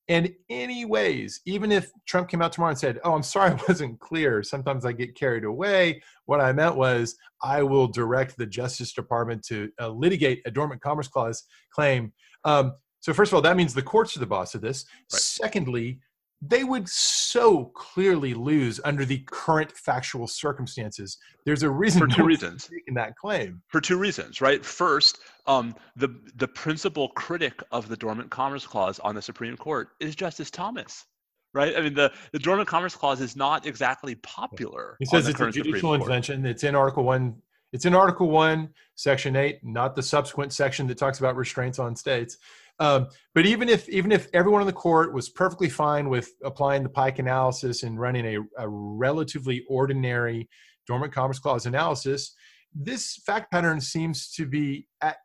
[0.08, 4.00] And anyways, even if Trump came out tomorrow and said, "Oh, I'm sorry, I wasn't
[4.00, 4.42] clear.
[4.42, 6.02] Sometimes I get carried away.
[6.26, 10.80] What I meant was I will direct the Justice Department to uh, litigate a dormant
[10.80, 12.12] commerce clause claim."
[12.44, 14.84] Um, so first of all, that means the courts are the boss of this.
[15.12, 15.20] Right.
[15.20, 16.00] Secondly,
[16.42, 21.18] they would so clearly lose under the current factual circumstances.
[21.44, 23.60] There's a reason for two reasons making that claim.
[23.68, 24.64] For two reasons, right?
[24.64, 29.90] First, um, the the principal critic of the Dormant Commerce Clause on the Supreme Court
[30.00, 31.04] is Justice Thomas,
[31.52, 31.76] right?
[31.76, 34.96] I mean, the the Dormant Commerce Clause is not exactly popular.
[34.98, 36.46] He says it's a judicial invention.
[36.46, 37.36] It's in Article One.
[37.72, 41.94] It's in Article One, Section Eight, not the subsequent section that talks about restraints on
[41.94, 42.38] states.
[42.80, 46.82] Um, but even if even if everyone in the court was perfectly fine with applying
[46.82, 50.48] the Pike analysis and running a, a relatively ordinary
[50.86, 52.34] dormant commerce clause analysis,
[52.74, 55.16] this fact pattern seems to be at.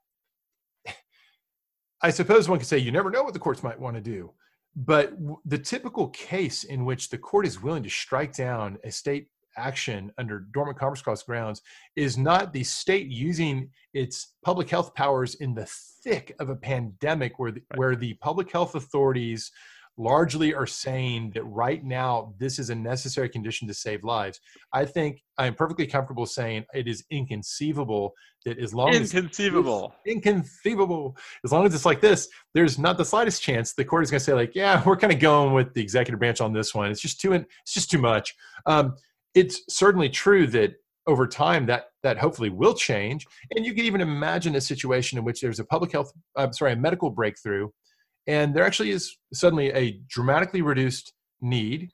[2.01, 4.33] I suppose one could say you never know what the courts might want to do,
[4.75, 5.13] but
[5.45, 9.27] the typical case in which the court is willing to strike down a state
[9.57, 11.61] action under dormant commerce clause grounds
[11.95, 15.65] is not the state using its public health powers in the
[16.03, 17.79] thick of a pandemic where the, right.
[17.79, 19.51] where the public health authorities
[19.97, 24.39] largely are saying that right now this is a necessary condition to save lives.
[24.73, 29.95] I think I am perfectly comfortable saying it is inconceivable that as long inconceivable.
[30.05, 34.03] as inconceivable as long as it's like this, there's not the slightest chance the court
[34.03, 36.51] is going to say like, yeah, we're kind of going with the executive branch on
[36.51, 36.91] this one.
[36.91, 38.35] It's just too it's just too much.
[38.65, 38.95] Um,
[39.35, 40.73] it's certainly true that
[41.07, 43.27] over time that that hopefully will change.
[43.55, 46.73] And you can even imagine a situation in which there's a public health i'm sorry
[46.73, 47.69] a medical breakthrough
[48.27, 51.91] and there actually is suddenly a dramatically reduced need.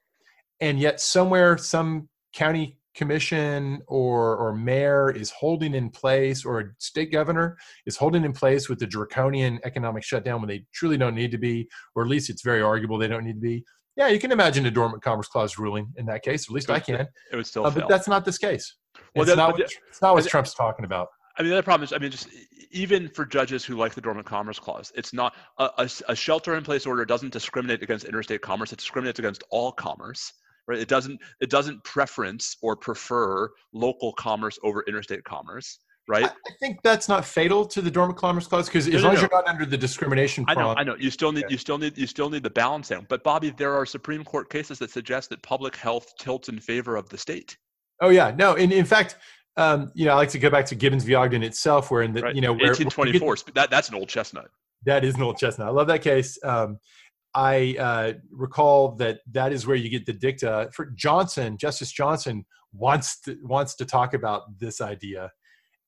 [0.60, 6.64] And yet somewhere some county commission or or mayor is holding in place or a
[6.78, 11.16] state governor is holding in place with the draconian economic shutdown when they truly don't
[11.16, 13.64] need to be or at least it's very arguable they don't need to be
[13.96, 16.48] yeah, you can imagine a dormant commerce clause ruling in that case.
[16.50, 17.08] At least I can.
[17.32, 18.76] It would still, uh, but that's not this case.
[19.16, 21.08] Well, it's, not what, it's not what Trump's talking about.
[21.38, 22.28] I mean, the other problem is, I mean, just
[22.72, 26.86] even for judges who like the dormant commerce clause, it's not a, a, a shelter-in-place
[26.86, 28.72] order doesn't discriminate against interstate commerce.
[28.72, 30.32] It discriminates against all commerce,
[30.68, 30.80] right?
[30.80, 35.80] It doesn't it doesn't preference or prefer local commerce over interstate commerce
[36.12, 36.26] right?
[36.26, 39.16] I, think that's not fatal to the dormant commerce clause because as no, long no.
[39.16, 40.44] as you're not under the discrimination.
[40.48, 40.96] I know, I know.
[41.00, 43.06] You still need, you still need, you still need the balancing.
[43.10, 46.98] But Bobby, there are Supreme Court cases that suggest that public health tilts in favor
[46.98, 47.58] of the state.
[48.02, 48.56] Oh yeah, no.
[48.56, 49.16] In in fact,
[49.56, 51.16] um, you know, I like to go back to Gibbons v.
[51.16, 52.36] Ogden itself, where in the right.
[52.36, 53.54] you know, where, 1824.
[53.56, 54.50] that that's an old chestnut.
[54.86, 55.68] That is an old chestnut.
[55.68, 56.38] I love that case.
[56.44, 56.78] Um,
[57.34, 61.58] I uh, recall that that is where you get the dicta for Johnson.
[61.58, 65.32] Justice Johnson wants to, wants to talk about this idea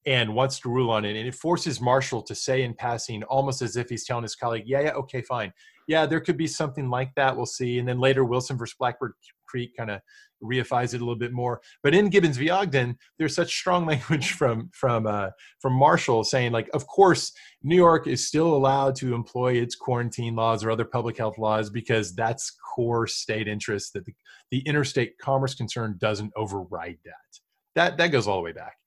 [0.06, 1.16] and wants to rule on it.
[1.16, 4.64] And it forces Marshall to say in passing, almost as if he's telling his colleague,
[4.66, 5.54] yeah, yeah, okay, fine.
[5.88, 7.36] Yeah, there could be something like that.
[7.36, 7.80] We'll see.
[7.80, 9.14] And then later, Wilson versus Blackbird
[9.48, 10.02] Creek kind of
[10.44, 11.62] reifies it a little bit more.
[11.82, 12.50] But in Gibbons v.
[12.50, 15.30] Ogden, there's such strong language from from uh,
[15.60, 17.32] from Marshall saying, like, of course,
[17.64, 21.70] New York is still allowed to employ its quarantine laws or other public health laws
[21.70, 24.14] because that's core state interest that the,
[24.52, 27.40] the interstate commerce concern doesn't override that.
[27.76, 28.78] That that goes all the way back.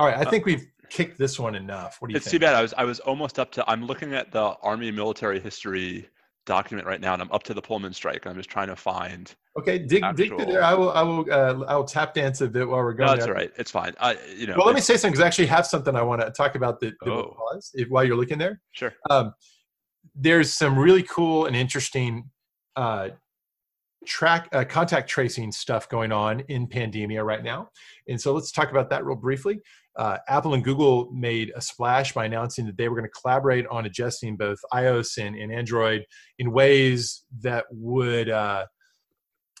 [0.00, 2.00] All right, I uh, think we've kicked this one enough.
[2.00, 2.40] What do you it's think?
[2.40, 2.54] too bad.
[2.54, 3.70] I was I was almost up to.
[3.70, 6.08] I'm looking at the Army military history
[6.46, 8.26] document right now, and I'm up to the Pullman strike.
[8.26, 9.34] I'm just trying to find.
[9.58, 10.16] Okay, dig actual...
[10.16, 10.64] dig through there.
[10.64, 13.10] I will I will uh, I will tap dance a bit while we're going.
[13.10, 13.52] No, that's all right.
[13.58, 13.92] It's fine.
[14.00, 14.54] I you know.
[14.56, 16.80] Well, let me say something because I actually have something I want to talk about
[16.80, 17.36] the, the oh.
[17.36, 18.58] pause if, while you're looking there.
[18.72, 18.94] Sure.
[19.10, 19.34] Um,
[20.14, 22.30] there's some really cool and interesting
[22.74, 23.10] uh,
[24.06, 27.68] track uh, contact tracing stuff going on in pandemia right now
[28.08, 29.60] and so let's talk about that real briefly
[29.96, 33.66] uh, apple and google made a splash by announcing that they were going to collaborate
[33.68, 36.04] on adjusting both ios and, and android
[36.38, 38.64] in ways that would uh,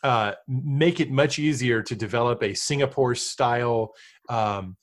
[0.02, 3.92] uh make it much easier to develop a singapore style
[4.28, 4.76] um,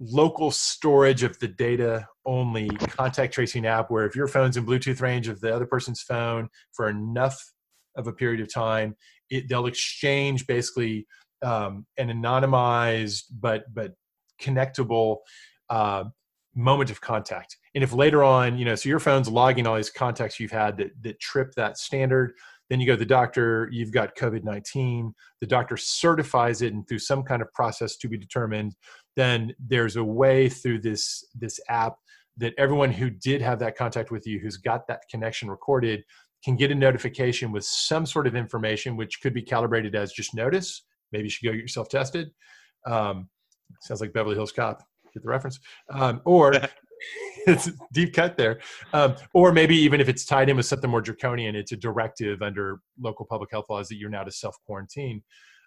[0.00, 5.00] local storage of the data only contact tracing app where if your phone's in bluetooth
[5.00, 7.38] range of the other person's phone for enough
[7.96, 8.94] of a period of time
[9.28, 11.06] it, they'll exchange basically
[11.42, 13.92] um, an anonymized but but
[14.40, 15.18] connectable
[15.68, 16.04] uh,
[16.54, 17.56] moment of contact.
[17.74, 20.76] And if later on you know so your phone's logging all these contacts you've had
[20.78, 22.32] that that trip that standard
[22.68, 26.98] then you go to the doctor you've got covid-19 the doctor certifies it and through
[26.98, 28.74] some kind of process to be determined
[29.14, 31.94] then there's a way through this this app
[32.36, 36.02] that everyone who did have that contact with you who's got that connection recorded
[36.44, 40.34] can get a notification with some sort of information which could be calibrated as just
[40.34, 40.84] notice.
[41.12, 42.30] Maybe you should go get yourself tested.
[42.86, 43.28] Um,
[43.80, 44.82] sounds like beverly hills cop.
[45.12, 45.58] Get the reference.
[45.90, 46.52] Um, or
[47.46, 48.60] it's deep cut there.
[48.92, 52.42] Um, or maybe even if it's tied in with something more draconian it's a directive
[52.42, 55.22] under local public health laws that you're now to self quarantine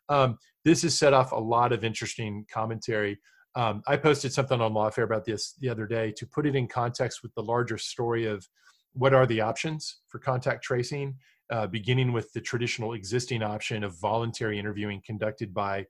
[0.09, 3.19] um, this has set off a lot of interesting commentary.
[3.55, 6.67] Um, I posted something on Lawfare about this the other day to put it in
[6.67, 8.47] context with the larger story of
[8.93, 11.15] what are the options for contact tracing,
[11.51, 15.85] uh, beginning with the traditional existing option of voluntary interviewing conducted by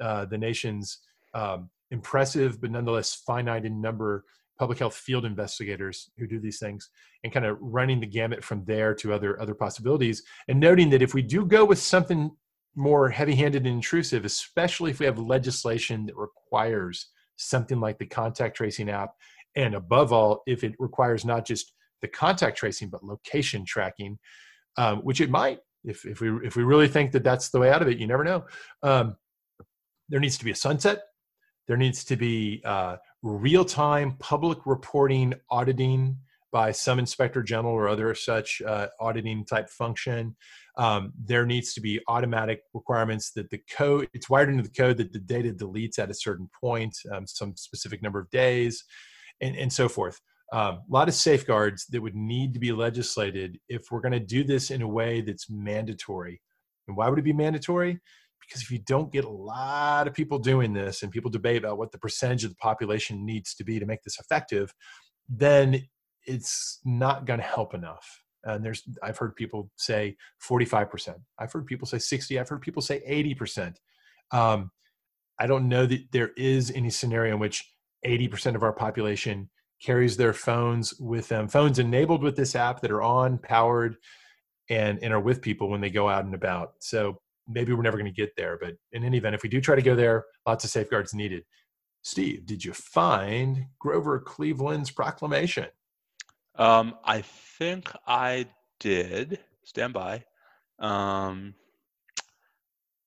[0.00, 0.98] uh, the nation's
[1.36, 4.24] um, impressive but nonetheless finite in number
[4.58, 6.88] public health field investigators who do these things
[7.22, 11.02] and kind of running the gamut from there to other other possibilities and noting that
[11.02, 12.30] if we do go with something
[12.76, 18.56] more heavy-handed and intrusive, especially if we have legislation that requires something like the contact
[18.56, 19.14] tracing app,
[19.56, 21.72] and above all, if it requires not just
[22.02, 24.18] the contact tracing but location tracking,
[24.76, 25.60] um, which it might.
[25.84, 28.06] If if we if we really think that that's the way out of it, you
[28.06, 28.44] never know.
[28.82, 29.16] Um,
[30.08, 31.04] there needs to be a sunset.
[31.66, 36.18] There needs to be uh, real-time public reporting, auditing
[36.52, 40.36] by some inspector general or other such uh, auditing type function.
[40.78, 44.96] Um, there needs to be automatic requirements that the code it's wired into the code
[44.98, 48.84] that the data deletes at a certain point um, some specific number of days
[49.40, 50.20] and, and so forth.
[50.52, 54.20] Um, a lot of safeguards that would need to be legislated if we're going to
[54.20, 56.40] do this in a way that's mandatory.
[56.86, 57.98] And why would it be mandatory
[58.40, 61.78] because if you don't get a lot of people doing this and people debate about
[61.78, 64.72] what the percentage of the population needs to be to make this effective
[65.28, 65.82] then
[66.24, 68.22] it's not going to help enough.
[68.44, 70.16] And there's i've heard people say
[70.48, 73.74] 45% i've heard people say 60 i've heard people say 80%
[74.30, 74.70] um,
[75.40, 77.64] i don't know that there is any scenario in which
[78.06, 79.50] 80% of our population
[79.82, 83.96] carries their phones with them phones enabled with this app that are on powered
[84.68, 86.72] and and are with people when they go out and about.
[86.80, 89.60] So maybe we're never going to get there but in any event if we do
[89.60, 91.44] try to go there lots of safeguards needed
[92.02, 95.66] steve did you find grover cleveland's proclamation
[96.58, 98.46] um, I think I
[98.80, 99.38] did.
[99.64, 100.24] Stand by.
[100.78, 101.54] Um,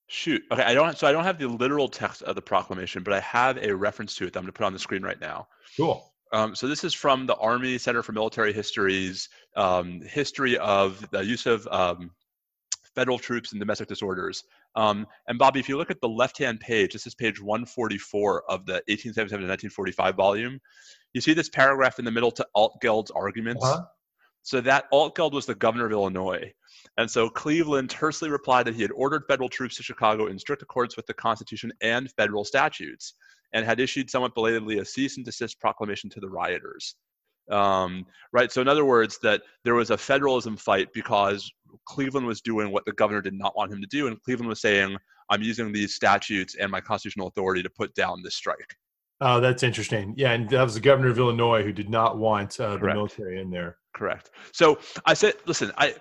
[0.08, 0.44] shoot.
[0.52, 0.98] Okay, I don't.
[0.98, 4.16] So I don't have the literal text of the proclamation, but I have a reference
[4.16, 5.48] to it that I'm going to put on the screen right now.
[5.78, 6.06] Cool.
[6.32, 11.26] Um, so this is from the Army Center for Military History's um, history of the
[11.26, 12.12] use of um,
[12.96, 14.44] federal troops and domestic disorders.
[14.76, 18.66] Um, and Bobby, if you look at the left-hand page, this is page 144 of
[18.66, 20.60] the 1877 to 1945 volume.
[21.14, 23.64] You see this paragraph in the middle to Altgeld's arguments.
[23.64, 23.84] Uh-huh.
[24.42, 26.52] So that Altgeld was the governor of Illinois.
[26.98, 30.62] And so Cleveland tersely replied that he had ordered federal troops to Chicago in strict
[30.62, 33.14] accordance with the Constitution and federal statutes,
[33.54, 36.96] and had issued somewhat belatedly a cease and desist proclamation to the rioters.
[37.50, 38.52] Um, right.
[38.52, 41.52] So in other words, that there was a federalism fight because
[41.86, 44.62] Cleveland was doing what the governor did not want him to do, and Cleveland was
[44.62, 44.97] saying,
[45.30, 48.76] "I'm using these statutes and my constitutional authority to put down this strike."
[49.22, 50.14] Oh, that's interesting.
[50.16, 53.41] Yeah, and that was the governor of Illinois who did not want uh, the military
[53.41, 53.78] in there.
[53.93, 54.32] Correct.
[54.54, 55.95] So I said, listen, I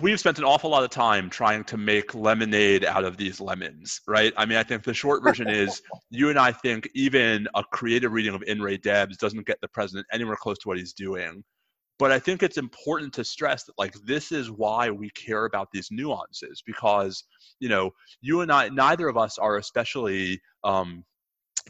[0.00, 4.00] we've spent an awful lot of time trying to make lemonade out of these lemons,
[4.06, 4.32] right?
[4.36, 8.12] I mean, I think the short version is you and I think even a creative
[8.12, 11.44] reading of In Re Debs doesn't get the president anywhere close to what he's doing.
[11.98, 15.68] But I think it's important to stress that like this is why we care about
[15.72, 17.24] these nuances because
[17.58, 21.04] you know you and I neither of us are especially um,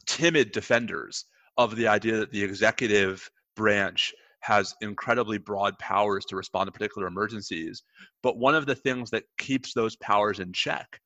[0.06, 1.24] timid defenders
[1.56, 7.06] of the idea that the executive branch has incredibly broad powers to respond to particular
[7.06, 7.82] emergencies.
[8.22, 11.00] But one of the things that keeps those powers in check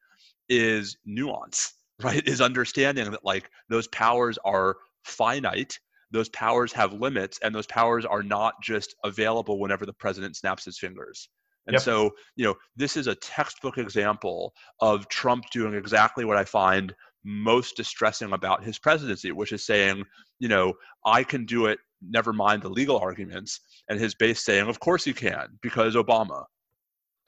[0.49, 2.27] is nuance, right?
[2.27, 5.79] Is understanding that like those powers are finite,
[6.11, 10.65] those powers have limits, and those powers are not just available whenever the president snaps
[10.65, 11.29] his fingers.
[11.67, 11.81] And Yep.
[11.81, 16.95] so, you know, this is a textbook example of Trump doing exactly what I find
[17.25, 20.05] most distressing about his presidency, which is saying,
[20.41, 20.75] you know,
[21.07, 21.79] I can do it,
[22.09, 26.45] never mind the legal arguments, and his base saying, of course you can, because Obama.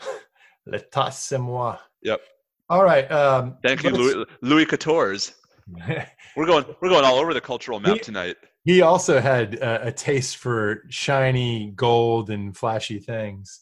[0.68, 1.78] L'état c'est moi.
[2.02, 2.20] Yep.
[2.70, 3.10] All right.
[3.12, 5.32] Um, Thank you, Louis, Louis Quatorze.
[6.36, 8.36] We're going, we're going all over the cultural map He- tonight.
[8.64, 13.60] he also had uh, a taste for shiny gold and flashy things.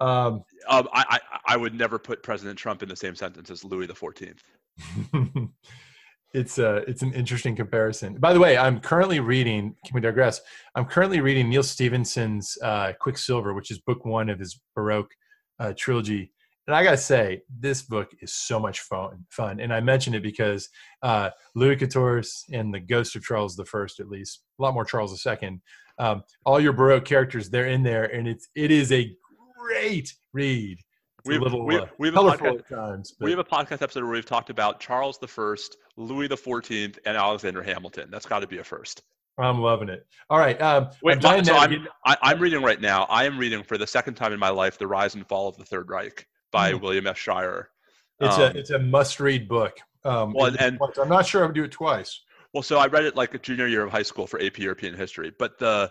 [0.00, 1.18] Um, Um, I, I,
[1.54, 4.42] I would never put President Trump in the same sentence as Louis the Fourteenth.
[6.34, 8.16] it's a it's an interesting comparison.
[8.16, 9.76] By the way, I'm currently reading.
[9.86, 10.40] Can we digress?
[10.74, 15.12] I'm currently reading Neal Stephenson's uh, Quicksilver, which is book one of his Baroque
[15.60, 16.32] uh, trilogy.
[16.66, 19.24] And I gotta say, this book is so much fun.
[19.30, 20.68] Fun, and I mention it because
[21.02, 24.84] uh, Louis Quatorze and the Ghost of Charles the First, at least a lot more
[24.84, 25.60] Charles the Second.
[25.98, 29.14] Um, all your Baroque characters, they're in there, and it's it is a
[29.56, 30.78] great read.
[31.24, 33.14] It's We a have- little we- uh, we have a podcast- times.
[33.18, 36.98] We have a podcast episode where we've talked about Charles the First, Louis the Fourteenth,
[37.06, 38.10] and Alexander Hamilton.
[38.10, 39.02] That's got to be a first.
[39.38, 40.06] I'm loving it.
[40.28, 40.60] All right.
[40.60, 43.04] Um, Wait, I'm so I'm, get- I, I'm reading right now.
[43.04, 45.56] I am reading for the second time in my life "The Rise and Fall of
[45.56, 46.80] the Third Reich" by Hmm.
[46.82, 47.16] William F.
[47.18, 47.70] Shirer.
[48.20, 49.78] it's Um, a it's a must read book.
[50.04, 52.20] Um, Well, at and- I'm not sure I would do it twice.
[52.52, 54.94] Well, so I read it like a junior year of high school for AP European
[54.94, 55.32] history.
[55.38, 55.90] But the,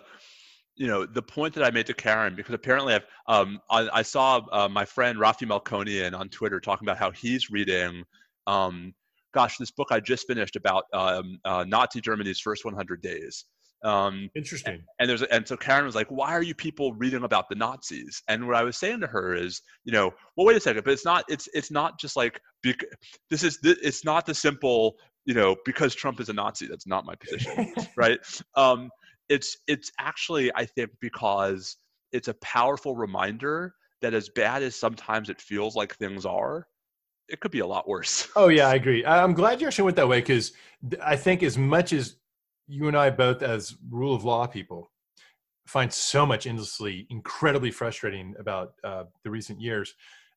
[0.76, 4.02] you know, the point that I made to Karen because apparently I've, um, I, I
[4.02, 8.04] saw uh, my friend Rafi Melkonian on Twitter talking about how he's reading,
[8.48, 8.94] um,
[9.34, 13.46] gosh, this book I just finished about um, uh, Nazi Germany's first 100 days.
[13.84, 14.82] Um, Interesting.
[15.00, 18.24] and there's and so Karen was like, "Why are you people reading about the Nazis?"
[18.30, 20.94] And what I was saying to her is, you know, well, wait a second, but
[20.94, 22.86] it's not it's it's not just like bec-
[23.30, 24.96] this is it's not the simple,
[25.26, 26.68] you know, because Trump is a Nazi.
[26.68, 28.20] That's not my position, right?
[28.56, 28.90] Um,
[29.34, 31.78] it's it's actually I think because
[32.12, 36.68] it's a powerful reminder that as bad as sometimes it feels like things are,
[37.28, 38.28] it could be a lot worse.
[38.36, 39.04] Oh yeah, I agree.
[39.04, 40.54] I'm glad you actually went that way because
[41.04, 42.18] I think as much as
[42.68, 44.92] you and I both, as rule of law people,
[45.66, 49.96] find so much endlessly, incredibly frustrating about uh, the recent years,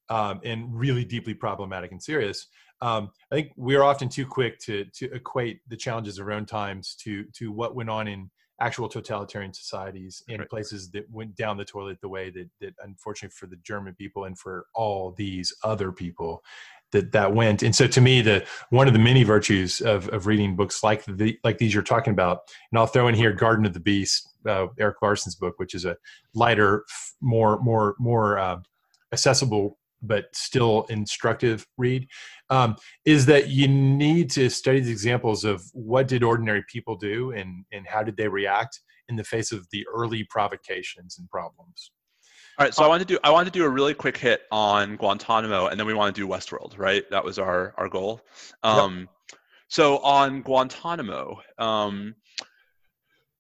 [0.08, 2.46] um, and really deeply problematic and serious.
[2.80, 6.32] Um, I think we are often too quick to to equate the challenges of our
[6.32, 8.30] own times to to what went on in
[8.60, 10.48] actual totalitarian societies in Right.
[10.48, 14.24] places that went down the toilet the way that that unfortunately for the German people
[14.24, 16.42] and for all these other people
[16.92, 17.62] that that went.
[17.62, 21.04] And so to me, the one of the many virtues of of reading books like
[21.04, 22.40] the like these you're talking about,
[22.70, 25.84] and I'll throw in here Garden of the Beast, uh, Erik Larson's book, which is
[25.84, 25.96] a
[26.34, 26.84] lighter,
[27.20, 28.58] more more more uh,
[29.12, 32.06] accessible but still instructive read
[32.50, 37.32] um, is that you need to study the examples of what did ordinary people do
[37.32, 41.92] and and how did they react in the face of the early provocations and problems
[42.58, 44.42] All right, so I want to do I want to do a really quick hit
[44.50, 47.08] on Guantanamo, and then we want to do Westworld, right?
[47.10, 48.20] That was our our goal.
[48.62, 49.08] Um,
[49.68, 52.14] So on Guantanamo, um,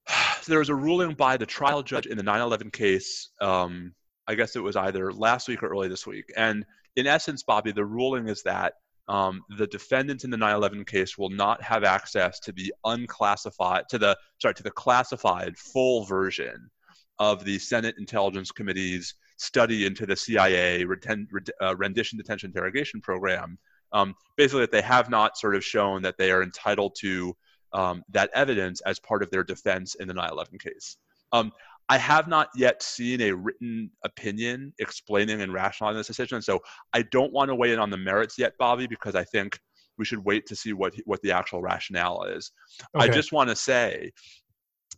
[0.48, 3.30] there was a ruling by the trial judge in the 9/11 case.
[3.40, 3.94] Um,
[4.28, 6.64] I guess it was either last week or early this week, and
[6.96, 8.74] in essence, Bobby, the ruling is that
[9.08, 13.98] um, the defendants in the 9/11 case will not have access to the unclassified to
[13.98, 16.70] the sorry to the classified full version
[17.18, 23.00] of the Senate Intelligence Committee's study into the CIA reten- ret- uh, rendition detention interrogation
[23.00, 23.58] program.
[23.92, 27.36] Um, basically, that they have not sort of shown that they are entitled to
[27.72, 30.96] um, that evidence as part of their defense in the 9/11 case.
[31.32, 31.52] Um,
[31.88, 36.60] I have not yet seen a written opinion explaining and rationalizing this decision, so
[36.92, 39.58] I don't want to weigh in on the merits yet, Bobby, because I think
[39.98, 42.50] we should wait to see what what the actual rationale is.
[42.94, 44.12] I just want to say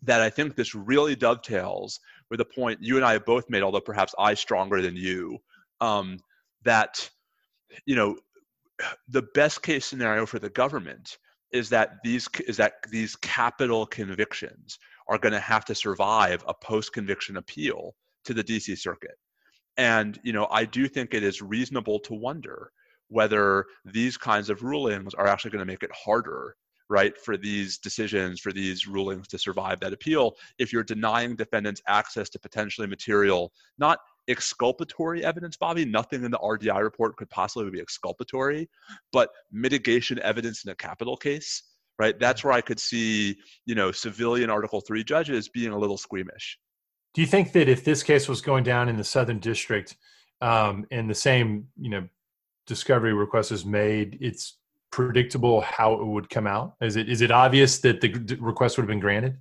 [0.03, 1.99] that I think this really dovetails
[2.31, 5.39] with a point you and I have both made, although perhaps I stronger than you,
[5.81, 6.19] um,
[6.65, 7.09] that
[7.87, 8.17] you know
[9.09, 11.19] the best case scenario for the government
[11.53, 14.79] is that these is that these capital convictions
[15.09, 17.95] are going to have to survive a post-conviction appeal
[18.25, 19.17] to the DC Circuit.
[19.77, 22.73] And you know, I do think it is reasonable to wonder
[23.09, 26.57] whether these kinds of rulings are actually going to make it harder
[26.91, 31.83] right for these decisions for these rulings to survive that appeal if you're denying defendants
[31.87, 33.99] access to potentially material not
[34.29, 38.69] exculpatory evidence bobby nothing in the rdi report could possibly be exculpatory
[39.13, 41.63] but mitigation evidence in a capital case
[41.99, 43.37] right that's where i could see
[43.67, 46.59] you know civilian article 3 judges being a little squeamish
[47.15, 49.97] Do you think that if this case was going down in the Southern District
[50.41, 52.09] um, and the same, you know,
[52.67, 54.59] discovery request was made, it's
[54.93, 56.75] predictable how it would come out?
[56.81, 59.37] Is it is it obvious that the request would have been granted?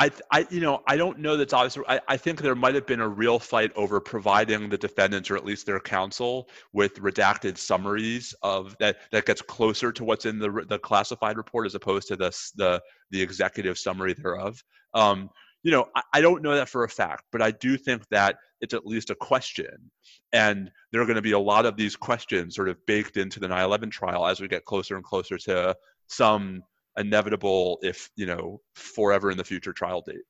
[0.00, 1.78] I, I, you know, I don't know that's obvious.
[1.88, 5.36] I, I think there might have been a real fight over providing the defendants, or
[5.36, 10.38] at least their counsel, with redacted summaries of that that gets closer to what's in
[10.38, 14.62] the the classified report as opposed to the the the executive summary thereof.
[14.94, 15.30] Um,
[15.62, 18.36] you know, I, I don't know that for a fact, but I do think that
[18.60, 19.92] it's at least a question,
[20.32, 23.38] and there are going to be a lot of these questions sort of baked into
[23.38, 25.76] the 9/11 trial as we get closer and closer to
[26.08, 26.64] some
[26.96, 30.22] inevitable, if you know, forever in the future trial date.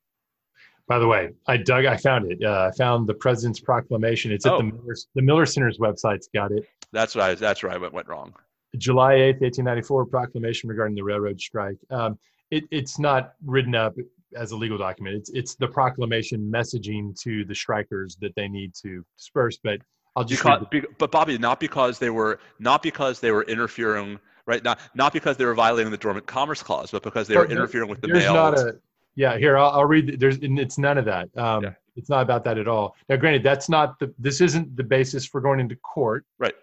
[0.87, 1.87] By the way, I dug.
[1.87, 2.45] I found it.
[2.45, 4.31] Uh, I found the president's proclamation.
[4.33, 4.59] It's at Oh.
[4.59, 6.67] the Miller, the Miller Center's website's got it.
[6.93, 7.35] That's what I.
[7.35, 8.35] That's where I went, went wrong.
[8.77, 11.79] July eighth, eighteen ninety four, proclamation regarding the railroad strike.
[11.91, 12.19] Um,
[12.51, 13.95] it, it's not written up
[14.37, 15.17] as a legal document.
[15.17, 19.59] It's it's the proclamation messaging to the strikers that they need to disperse.
[19.63, 19.81] But
[20.17, 24.19] I'll just Because, be, but Bobby, not because they were not because they were interfering,
[24.47, 24.63] right?
[24.63, 27.89] Not not because they were violating the Dormant Commerce Clause, but because they were interfering
[27.89, 28.35] with the there's mail.
[28.35, 28.75] not a
[29.17, 31.75] yeah here I'll, I'll read there's it's none of that um Yeah.
[31.95, 35.25] it's not about that at all now granted that's not the this isn't the basis
[35.25, 36.55] for going into court Right.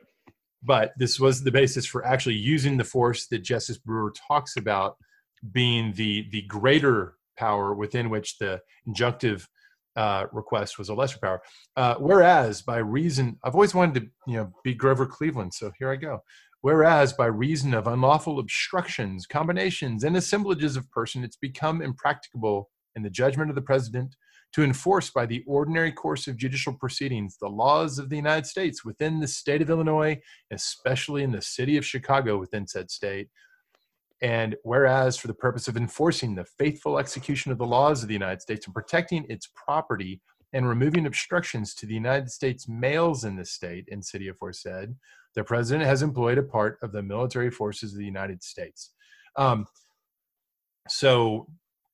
[0.61, 4.97] but this was the basis for actually using the force that justice brewer talks about
[5.53, 9.47] being the the greater power within which the injunctive
[9.95, 11.41] uh, request was a lesser power
[11.77, 15.89] uh, whereas by reason i've always wanted to you know be grover cleveland so here
[15.89, 16.21] i go
[16.61, 23.01] Whereas, by reason of unlawful obstructions, combinations, and assemblages of person, it's become impracticable, in
[23.01, 24.15] the judgment of the President,
[24.53, 28.83] to enforce by the ordinary course of judicial proceedings the laws of the United States
[28.83, 30.19] within the state of Illinois,
[30.51, 33.29] especially in the city of Chicago within said state.
[34.21, 38.13] And whereas, for the purpose of enforcing the faithful execution of the laws of the
[38.13, 40.21] United States and protecting its property
[40.53, 44.93] and removing obstructions to the United States mails in the state and city aforesaid,
[45.35, 48.91] the president has employed a part of the military forces of the United States.
[49.35, 49.65] Um,
[50.87, 51.47] so,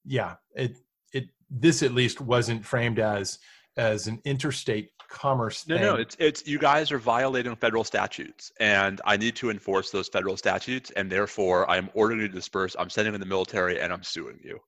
[0.05, 0.77] yeah, it
[1.13, 3.39] it this at least wasn't framed as
[3.77, 5.67] as an interstate commerce.
[5.67, 9.91] No, no, it's it's you guys are violating federal statutes, and I need to enforce
[9.91, 12.75] those federal statutes, and therefore I am ordering you to disperse.
[12.79, 14.59] I'm sending in the military, and I'm suing you.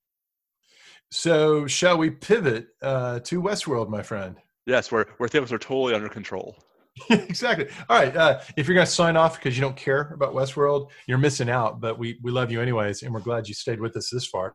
[1.12, 4.38] so shall we pivot uh, to Westworld, my friend?
[4.66, 6.58] Yes, where where things are totally under control.
[7.10, 7.68] exactly.
[7.90, 8.16] All right.
[8.16, 11.50] Uh, if you're going to sign off because you don't care about Westworld, you're missing
[11.50, 11.80] out.
[11.80, 14.54] But we we love you anyways, and we're glad you stayed with us this far.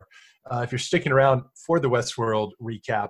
[0.49, 3.09] Uh, if you're sticking around for the Westworld recap,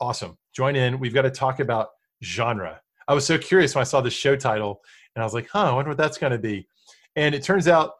[0.00, 0.36] awesome.
[0.54, 0.98] Join in.
[0.98, 1.88] We've got to talk about
[2.22, 2.80] genre.
[3.08, 4.80] I was so curious when I saw the show title,
[5.14, 6.66] and I was like, "Huh, I wonder what that's going to be."
[7.14, 7.92] And it turns out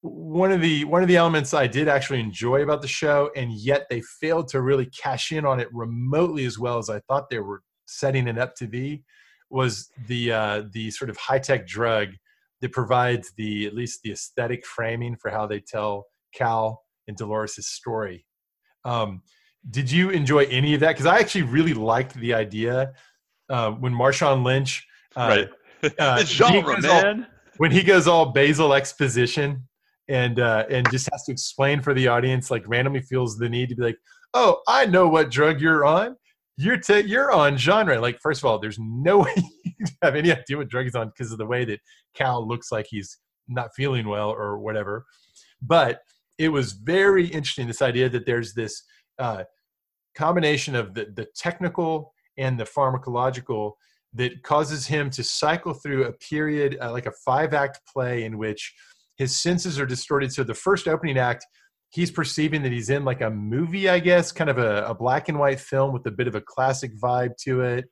[0.00, 3.52] one of the one of the elements I did actually enjoy about the show, and
[3.52, 7.30] yet they failed to really cash in on it remotely as well as I thought
[7.30, 9.04] they were setting it up to be
[9.50, 12.08] was the uh, the sort of high tech drug
[12.60, 17.66] that provides the at least the aesthetic framing for how they tell Cal and Dolores'
[17.68, 18.26] story.
[18.84, 19.22] Um,
[19.70, 20.92] did you enjoy any of that?
[20.92, 22.92] Because I actually really liked the idea
[23.48, 24.86] uh, when Marshawn Lynch,
[25.16, 25.46] uh,
[25.82, 25.92] right.
[25.98, 27.26] uh, genre, goes all- man.
[27.58, 29.68] when he goes all basal exposition
[30.08, 33.68] and uh, and just has to explain for the audience, like randomly feels the need
[33.68, 33.98] to be like,
[34.34, 36.16] "Oh, I know what drug you're on.
[36.56, 39.34] You're ta- you're on genre." Like, first of all, there's no way
[39.64, 41.80] you have any idea what drug he's on because of the way that
[42.14, 45.04] Cal looks like he's not feeling well or whatever.
[45.62, 46.00] But
[46.38, 48.82] it was very interesting this idea that there's this
[49.18, 49.44] uh,
[50.16, 53.72] combination of the the technical and the pharmacological
[54.14, 58.38] that causes him to cycle through a period uh, like a five act play in
[58.38, 58.74] which
[59.16, 61.46] his senses are distorted so the first opening act
[61.90, 65.28] he's perceiving that he's in like a movie i guess kind of a, a black
[65.28, 67.86] and white film with a bit of a classic vibe to it.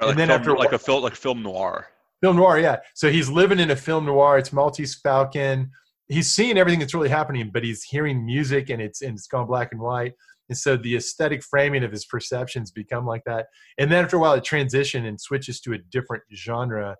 [0.00, 1.86] Or like and then film, after like a film, like film noir.
[2.20, 2.78] film noir yeah.
[2.94, 4.38] So he's living in a film noir.
[4.38, 5.70] It's maltese falcon.
[6.08, 9.46] He's seeing everything that's really happening but he's hearing music and it's and it's gone
[9.46, 10.12] black and white.
[10.48, 13.46] And so the aesthetic framing of his perceptions become like that.
[13.78, 16.96] And then after a while it transitions and switches to a different genre.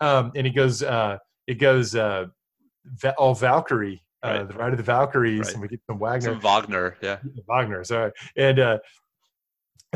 [0.00, 2.26] Um and it goes uh it goes uh
[3.18, 4.48] all valkyrie uh Right.
[4.48, 5.52] the ride of the valkyries Right.
[5.54, 7.18] and we get some wagner Some Wagner, yeah.
[7.48, 8.12] Wagner, sorry.
[8.36, 8.78] And uh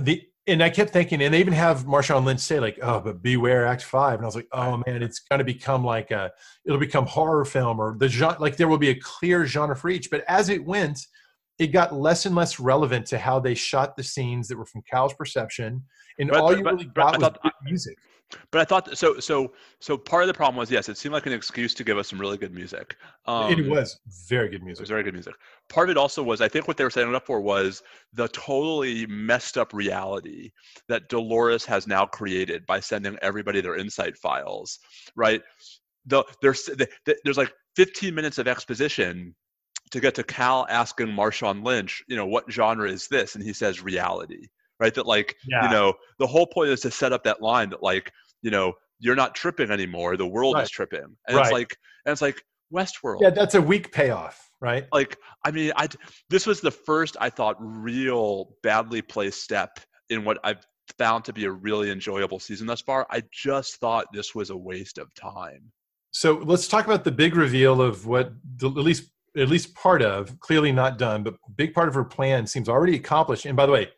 [0.01, 3.23] the and I kept thinking, and they even have Marshawn Lynch say, like, oh, but
[3.23, 4.17] beware Act Five.
[4.17, 6.31] And I was like, oh man, it's gonna become like a
[6.67, 9.89] it'll become horror film or the genre like there will be a clear genre for
[9.89, 10.11] each.
[10.11, 11.01] But as it went,
[11.59, 14.83] it got less and less relevant to how they shot the scenes that were from
[14.91, 15.85] Cal's perception.
[16.19, 17.99] And But- all but- you really but got was thought- music.
[18.51, 19.21] But I thought so.
[19.21, 21.99] So so part of the problem was yes, it seemed like an excuse to give
[21.99, 22.97] us some really good music.
[23.27, 24.81] Um, it was very good music.
[24.81, 25.35] It was very good music.
[25.69, 27.83] Part of it also was, I think, what they were setting it up for was
[28.13, 30.51] the totally messed up reality
[30.89, 34.81] that Dolores has now created by sending everybody their insight files.
[35.15, 35.43] Right?
[36.07, 39.35] The there's the, the, there's like 15 minutes of exposition
[39.93, 43.37] to get to Cal asking Marshawn Lynch, you know, what genre is this?
[43.37, 44.49] And he says reality,
[44.81, 44.95] right?
[44.95, 45.65] That like, Yeah.
[45.65, 48.75] you know, the whole point is to set up that line that like, you know,
[48.99, 50.17] you're not tripping anymore.
[50.17, 50.65] The world Right.
[50.65, 51.43] is tripping, and Right.
[51.47, 51.77] it's like,
[52.07, 52.43] and it's like
[52.73, 53.21] Westworld.
[53.21, 54.87] Yeah, that's a weak payoff, right?
[54.93, 55.89] Like, I mean, I
[56.31, 59.81] this was the first I thought real badly placed step
[60.11, 60.65] in what I've
[60.99, 63.07] found to be a really enjoyable season thus far.
[63.11, 65.73] I just thought this was a waste of time.
[66.11, 70.01] So let's talk about the big reveal of what the, at least at least part
[70.01, 73.47] of clearly not done, but big part of her plan seems already accomplished.
[73.47, 73.91] And by the way,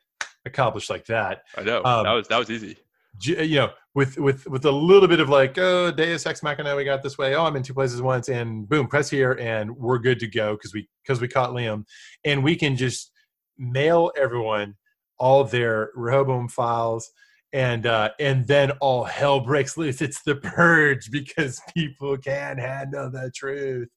[0.46, 2.78] accomplished like that, I know Um, that was that was easy.
[3.20, 6.84] You know, with with with a little bit of like, oh, Deus Ex Machina, we
[6.84, 7.34] got this way.
[7.34, 10.26] Oh, I'm in two places at once, and boom, press here, and we're good to
[10.26, 11.84] go because we because we caught Liam,
[12.24, 13.10] and we can just
[13.58, 14.74] mail everyone
[15.18, 17.10] all their Rehoboam files.
[17.52, 20.02] And uh, and then all hell breaks loose.
[20.02, 23.88] It's the purge because people can't handle the truth,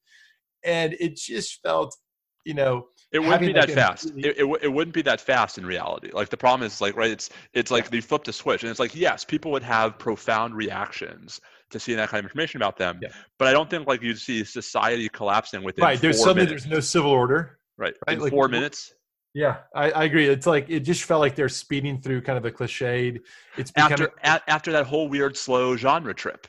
[0.63, 1.93] and it just felt,
[2.45, 4.11] you know, It wouldn't be that fast.
[4.15, 6.11] It, it, it wouldn't be that fast in reality.
[6.13, 7.09] Like the problem is like right.
[7.09, 10.55] It's it's like they flipped a switch, and it's like yes, people would have profound
[10.55, 11.41] reactions
[11.71, 12.99] to seeing that kind of information about them.
[13.01, 13.09] Yeah.
[13.39, 15.99] But I don't think like you'd see society collapsing within right.
[15.99, 16.65] There's suddenly minutes.
[16.65, 17.59] there's no civil order.
[17.77, 18.93] right, right, in like, four minutes.
[19.33, 20.27] Yeah, I, I agree.
[20.27, 23.21] It's like it just felt like they're speeding through kind of a cliched.
[23.57, 26.47] It's becoming After a, after that whole weird slow genre trip.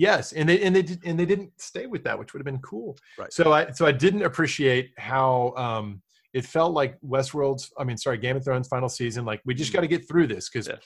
[0.00, 2.46] Yes, and they and they did, and they didn't stay with that, which would have
[2.46, 2.96] been cool.
[3.18, 3.30] Right.
[3.30, 6.00] So I so I didn't appreciate how um
[6.32, 7.70] it felt like Westworld's.
[7.78, 9.26] I mean, sorry, Game of Thrones final season.
[9.26, 10.80] Like we just got to get through this because Yes.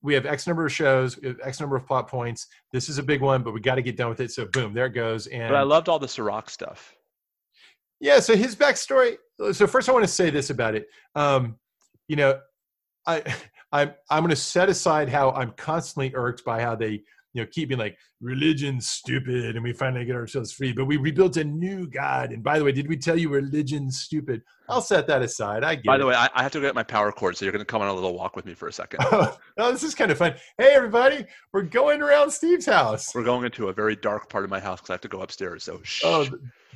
[0.00, 2.46] we have X number of shows, we have X number of plot points.
[2.72, 4.30] This is a big one, but we got to get done with it.
[4.30, 5.26] So boom, there it goes.
[5.26, 6.94] And But I loved all the Serac stuff.
[7.98, 9.16] Yeah, so his backstory.
[9.50, 10.86] So first, I want to say this about it.
[11.16, 11.56] Um,
[12.06, 12.38] you know,
[13.08, 13.24] I
[13.72, 17.02] I'm I'm going to set aside how I'm constantly irked by how they
[17.34, 20.96] you know keep being like religion's stupid and we finally get ourselves free, but we
[20.96, 22.32] rebuilt a new God.
[22.32, 24.42] And by the way, did we tell you religion's stupid?
[24.68, 25.62] I'll set that aside.
[25.62, 25.84] I get.
[25.84, 25.98] By it.
[25.98, 27.82] the way, I, I have to get my power cord, so you're going to come
[27.82, 29.00] on a little walk with me for a second.
[29.12, 30.34] oh, this is kind of fun.
[30.56, 33.14] Hey, everybody, we're going around Steve's house.
[33.14, 35.20] We're going into a very dark part of my house because I have to go
[35.20, 35.64] upstairs.
[35.64, 36.02] So shh.
[36.04, 36.26] Oh,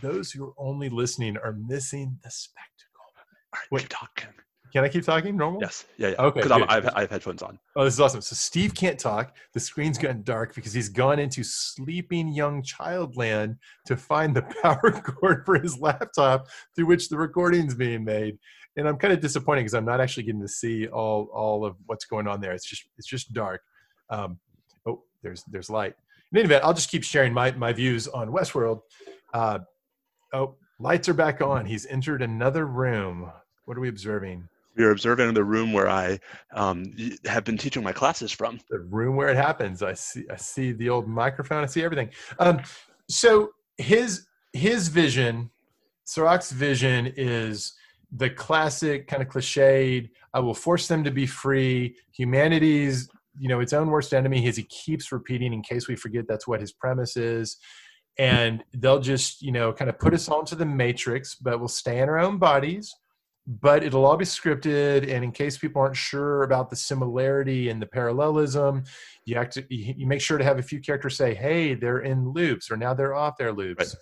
[0.03, 2.67] those who are only listening are missing the spectacle.
[2.99, 3.81] All right, wait.
[3.83, 4.35] keep talking.
[4.73, 5.37] Can I keep talking?
[5.37, 5.61] Normal?
[5.61, 5.87] Yes.
[5.97, 6.09] Yeah.
[6.09, 6.23] Yeah.
[6.23, 6.63] Okay, Because.
[6.69, 7.59] I have I have headphones on.
[7.77, 8.21] Oh, this is awesome.
[8.21, 9.37] So Steve can't talk.
[9.55, 14.43] The screen's gone dark because he's gone into sleeping young child land to find the
[14.63, 18.39] power cord for his laptop through which the recording's being made.
[18.77, 21.77] And I'm kind of disappointed because I'm not actually getting to see all all of
[21.87, 22.53] what's going on there.
[22.53, 23.63] It's just it's just dark.
[24.11, 24.39] Um,
[24.87, 25.95] oh, there's there's light.
[26.33, 28.81] In any event, I'll just keep sharing my my views on Westworld.
[29.33, 29.61] Uh,
[30.33, 31.67] oh, lights are back on.
[31.67, 33.31] He's entered another room.
[33.65, 34.49] What are we observing?
[34.79, 36.21] Are observing the room where I
[36.55, 36.95] um,
[37.25, 38.61] have been teaching my classes from.
[38.71, 39.83] the room where it happens.
[39.83, 41.65] I see I see the old microphone.
[41.65, 42.11] I see everything.
[42.39, 42.61] Um,
[43.09, 45.51] so his his vision,
[46.05, 47.75] Serac's vision is
[48.13, 50.11] the classic kind of cliched.
[50.33, 51.97] I will force them to be free.
[52.13, 54.47] Humanity's you know its own worst enemy.
[54.47, 57.57] As he keeps repeating, in case we forget, that's what his premise is.
[58.17, 61.99] And they'll just you know kind of put us into the matrix, but we'll stay
[61.99, 62.95] in our own bodies.
[63.51, 67.81] But it'll all be scripted, and in case people aren't sure about the similarity and
[67.81, 68.85] the parallelism,
[69.25, 72.71] you to you make sure to have a few characters say, "Hey, they're in loops,"
[72.71, 73.97] or "Now they're off their loops."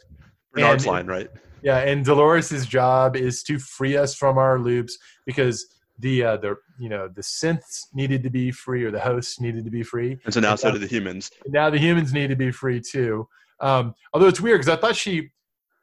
[0.52, 1.31] Bernard's And- line, right?
[1.62, 5.64] Yeah, and Dolores's job is to free us from our loops because
[6.01, 9.64] the uh, the you know the synths needed to be free or the hosts needed
[9.64, 10.18] to be free.
[10.24, 11.31] And so now And so now- do the humans.
[11.47, 13.28] Now the humans need to be free too.
[13.60, 15.31] Um, although it's weird because I thought she,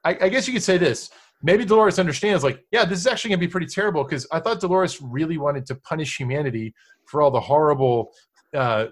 [0.04, 1.10] I, I guess you could say this.
[1.44, 4.40] Maybe Dolores understands, like, yeah, this is actually going to be pretty terrible because I
[4.40, 6.74] thought Dolores really wanted to punish humanity
[7.06, 8.14] for all the horrible
[8.54, 8.88] uh,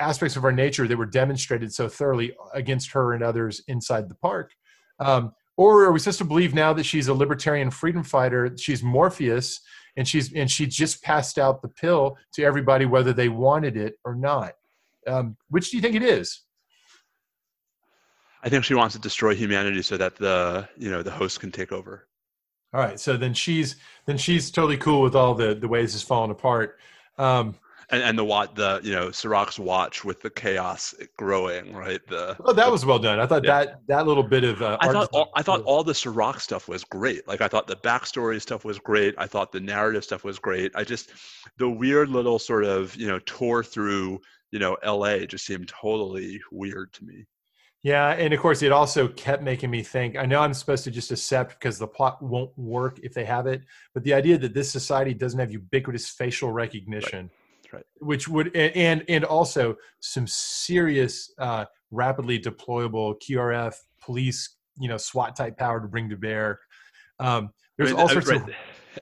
[0.00, 4.14] aspects of our nature that were demonstrated so thoroughly against her and others inside the
[4.14, 4.52] park.
[5.00, 8.54] Um, or are we supposed to believe now that she's a libertarian freedom fighter?
[8.58, 9.60] She's Morpheus,
[9.96, 13.94] and she's and she just passed out the pill to everybody, whether they wanted it
[14.04, 14.52] or not.
[15.06, 16.42] Um, which do you think it is?
[18.42, 21.52] I think she wants to destroy humanity so that the you know the host can
[21.52, 22.08] take over.
[22.72, 23.76] All right, so then she's
[24.06, 26.78] then she's totally cool with all the the ways it's falling apart.
[27.18, 27.56] Um,
[27.90, 32.00] And and the wat the you know Serac's watch with the chaos growing, right?
[32.08, 33.20] The oh, that was well done.
[33.20, 33.64] I thought Yeah.
[33.64, 36.68] that that little bit of uh, I thought all, I thought all the Serac stuff
[36.68, 37.26] was great.
[37.28, 39.14] Like I thought the backstory stuff was great.
[39.18, 40.72] I thought the narrative stuff was great.
[40.74, 41.12] I just
[41.58, 45.26] the weird little sort of you know tour through you know L.A.
[45.26, 47.24] just seemed totally weird to me.
[47.86, 50.16] Yeah, and of course, it also kept making me think.
[50.16, 53.46] I know I'm supposed to just accept because the plot won't work if they have
[53.46, 53.62] it,
[53.94, 57.30] but the idea that this society doesn't have ubiquitous facial recognition,
[57.72, 57.84] Right.
[58.00, 65.36] which would and and, also some serious, uh, rapidly deployable QRF police you know SWAT
[65.36, 66.58] type power to bring to bear.
[67.20, 68.42] Um, there's mean, all uh, sorts right.
[68.42, 68.50] of.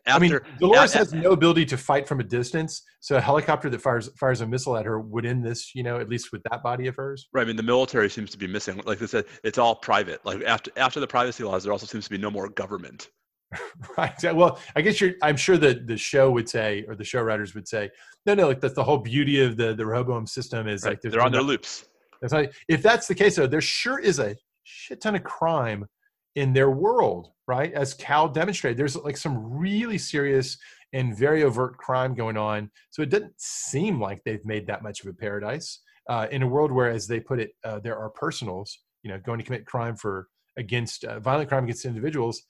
[0.07, 3.21] After, I mean, Dolores a- has no ability to fight from a distance, so a
[3.21, 5.75] helicopter that fires fires a missile at her would end this.
[5.75, 7.29] You know, at least with that body of hers.
[7.33, 7.43] Right.
[7.43, 8.81] I mean, the military seems to be missing.
[8.85, 10.25] Like I said, it's all private.
[10.25, 13.09] Like after after the privacy laws, there also seems to be no more government.
[13.97, 14.15] Right.
[14.35, 15.13] Well, I guess you're.
[15.23, 17.91] I'm sure that the show would say, or the show writers would say,
[18.27, 18.49] no, no.
[18.49, 20.93] Like that's the whole beauty of the the Rehoboam system is Right?
[20.93, 21.87] like They're on their loops.
[22.21, 24.35] That's not, if that's the case, though, there sure is a
[24.65, 25.87] shit ton of crime
[26.35, 27.73] in their world, right?
[27.73, 30.59] As Cal demonstrated, there's like some really serious
[30.93, 32.71] and very overt crime going on.
[32.91, 36.47] So it doesn't seem like they've made that much of a paradise uh, in a
[36.47, 39.67] world where, as they put it, uh, there are personals, you know, going to commit
[39.67, 42.43] crime for against uh, violent crime against individuals.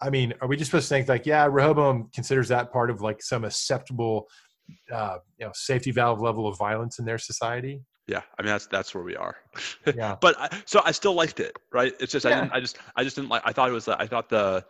[0.00, 3.02] I mean, are we just supposed to think like, yeah, Rehoboam considers that part of
[3.02, 4.28] like some acceptable,
[4.90, 7.82] uh, you know, safety valve level of violence in their society?
[8.06, 8.22] Yeah.
[8.38, 9.36] I mean, that's that's where we are.
[9.94, 10.16] Yeah.
[10.20, 11.56] but I, so I still liked it.
[11.72, 11.92] Right.
[12.00, 12.52] It's just I didn't.
[12.52, 13.42] I just I just didn't like.
[13.44, 13.88] I thought it was.
[13.88, 14.64] I thought the.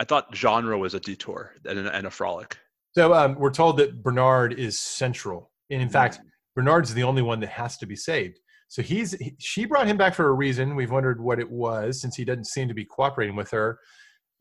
[0.00, 2.56] I thought genre was a detour and, a- and a frolic.
[2.92, 6.20] So um, we're told that Bernard is central, and in fact,
[6.54, 8.38] Bernard's the only one that has to be saved.
[8.68, 10.76] So he's he, she brought him back for a reason.
[10.76, 13.78] We've wondered what it was, since he doesn't seem to be cooperating with her.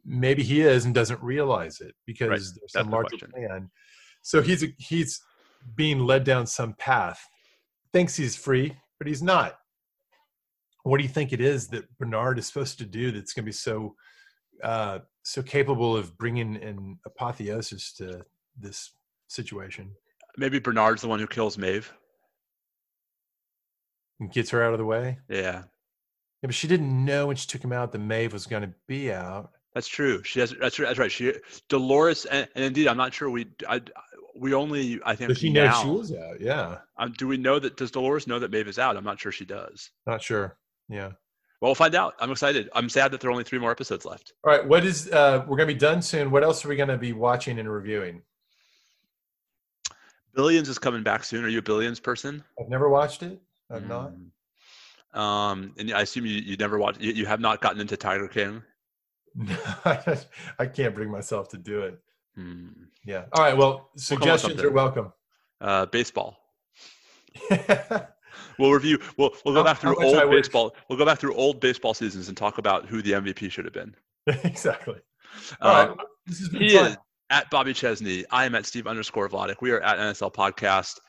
[0.05, 2.39] Maybe he is and doesn't realize it because Right.
[2.39, 3.31] there's some the larger question.
[3.31, 3.69] plan.
[4.21, 5.19] So he's he's
[5.75, 7.19] being led down some path.
[7.93, 9.57] Thinks he's free, but he's not.
[10.83, 13.49] What do you think it is that Bernard is supposed to do that's going to
[13.49, 13.95] be so
[14.63, 18.25] uh, so capable of bringing an apotheosis to
[18.59, 18.91] this
[19.27, 19.91] situation
[20.37, 21.91] Maybe Bernard's the one who kills Maeve.
[24.19, 25.17] and gets her out of the way?
[25.27, 25.63] Yeah.
[26.41, 28.73] Yeah, but she didn't know when she took him out that Maeve was going to
[28.87, 29.51] be out.
[29.73, 30.21] That's true.
[30.23, 30.53] She has.
[30.59, 31.11] That's, that's right.
[31.11, 31.33] She
[31.69, 33.29] Dolores, and, and indeed, I'm not sure.
[33.29, 33.81] We I,
[34.39, 36.39] we only I think Does she know she was out?
[36.41, 37.77] Yeah, um, do we know that?
[37.77, 38.97] Does Dolores know that Maeve is out?
[38.97, 39.91] I'm not sure she does.
[40.05, 40.57] not sure.
[40.89, 41.11] Yeah.
[41.59, 42.13] Well, we'll find out.
[42.19, 42.69] I'm excited.
[42.73, 44.33] I'm sad that there are only three more episodes left.
[44.43, 44.65] All right.
[44.65, 45.11] What is?
[45.11, 46.29] Uh, we're going to be done soon.
[46.29, 48.21] What else are we going to be watching and reviewing?
[50.35, 51.43] Billions is coming back soon.
[51.43, 52.43] Are you a Billions person?
[52.59, 53.41] I've never watched it.
[53.71, 54.13] I've not.
[54.13, 55.19] Mm.
[55.19, 57.01] Um, and I assume you, you never watched.
[57.01, 58.61] You, you have not gotten into Tiger King.
[59.85, 61.99] I can't bring myself to do it.
[62.37, 62.67] Hmm.
[63.03, 63.25] Yeah.
[63.33, 63.57] All right.
[63.57, 65.11] Well, suggestions are welcome.
[65.59, 66.37] Uh, baseball.
[68.59, 68.99] We'll review.
[69.17, 70.75] We'll we'll go How- back through old baseball.
[70.89, 73.73] We'll go back through old baseball seasons and talk about who the MVP should have
[73.73, 73.95] been.
[74.43, 74.99] exactly.
[75.61, 75.97] All right.
[76.25, 76.91] This has been He fun.
[76.91, 76.97] is
[77.29, 78.25] at Bobby Chesney.
[78.31, 79.55] I am at Steve underscore Vladeck.
[79.61, 80.99] We are at NSL Podcast.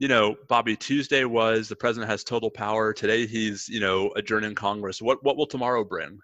[0.00, 2.92] You know, Bobby, Tuesday was the president has total power.
[2.92, 5.00] Today he's, you know, adjourning Congress.
[5.02, 6.18] What what will tomorrow bring?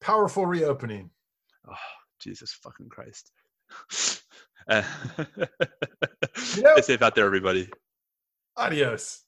[0.00, 1.10] Powerful reopening.
[1.68, 1.74] Oh,
[2.20, 3.30] Jesus fucking Christ.
[4.68, 4.82] Uh,
[6.36, 7.68] Stay safe out there, everybody.
[8.56, 9.24] Adios.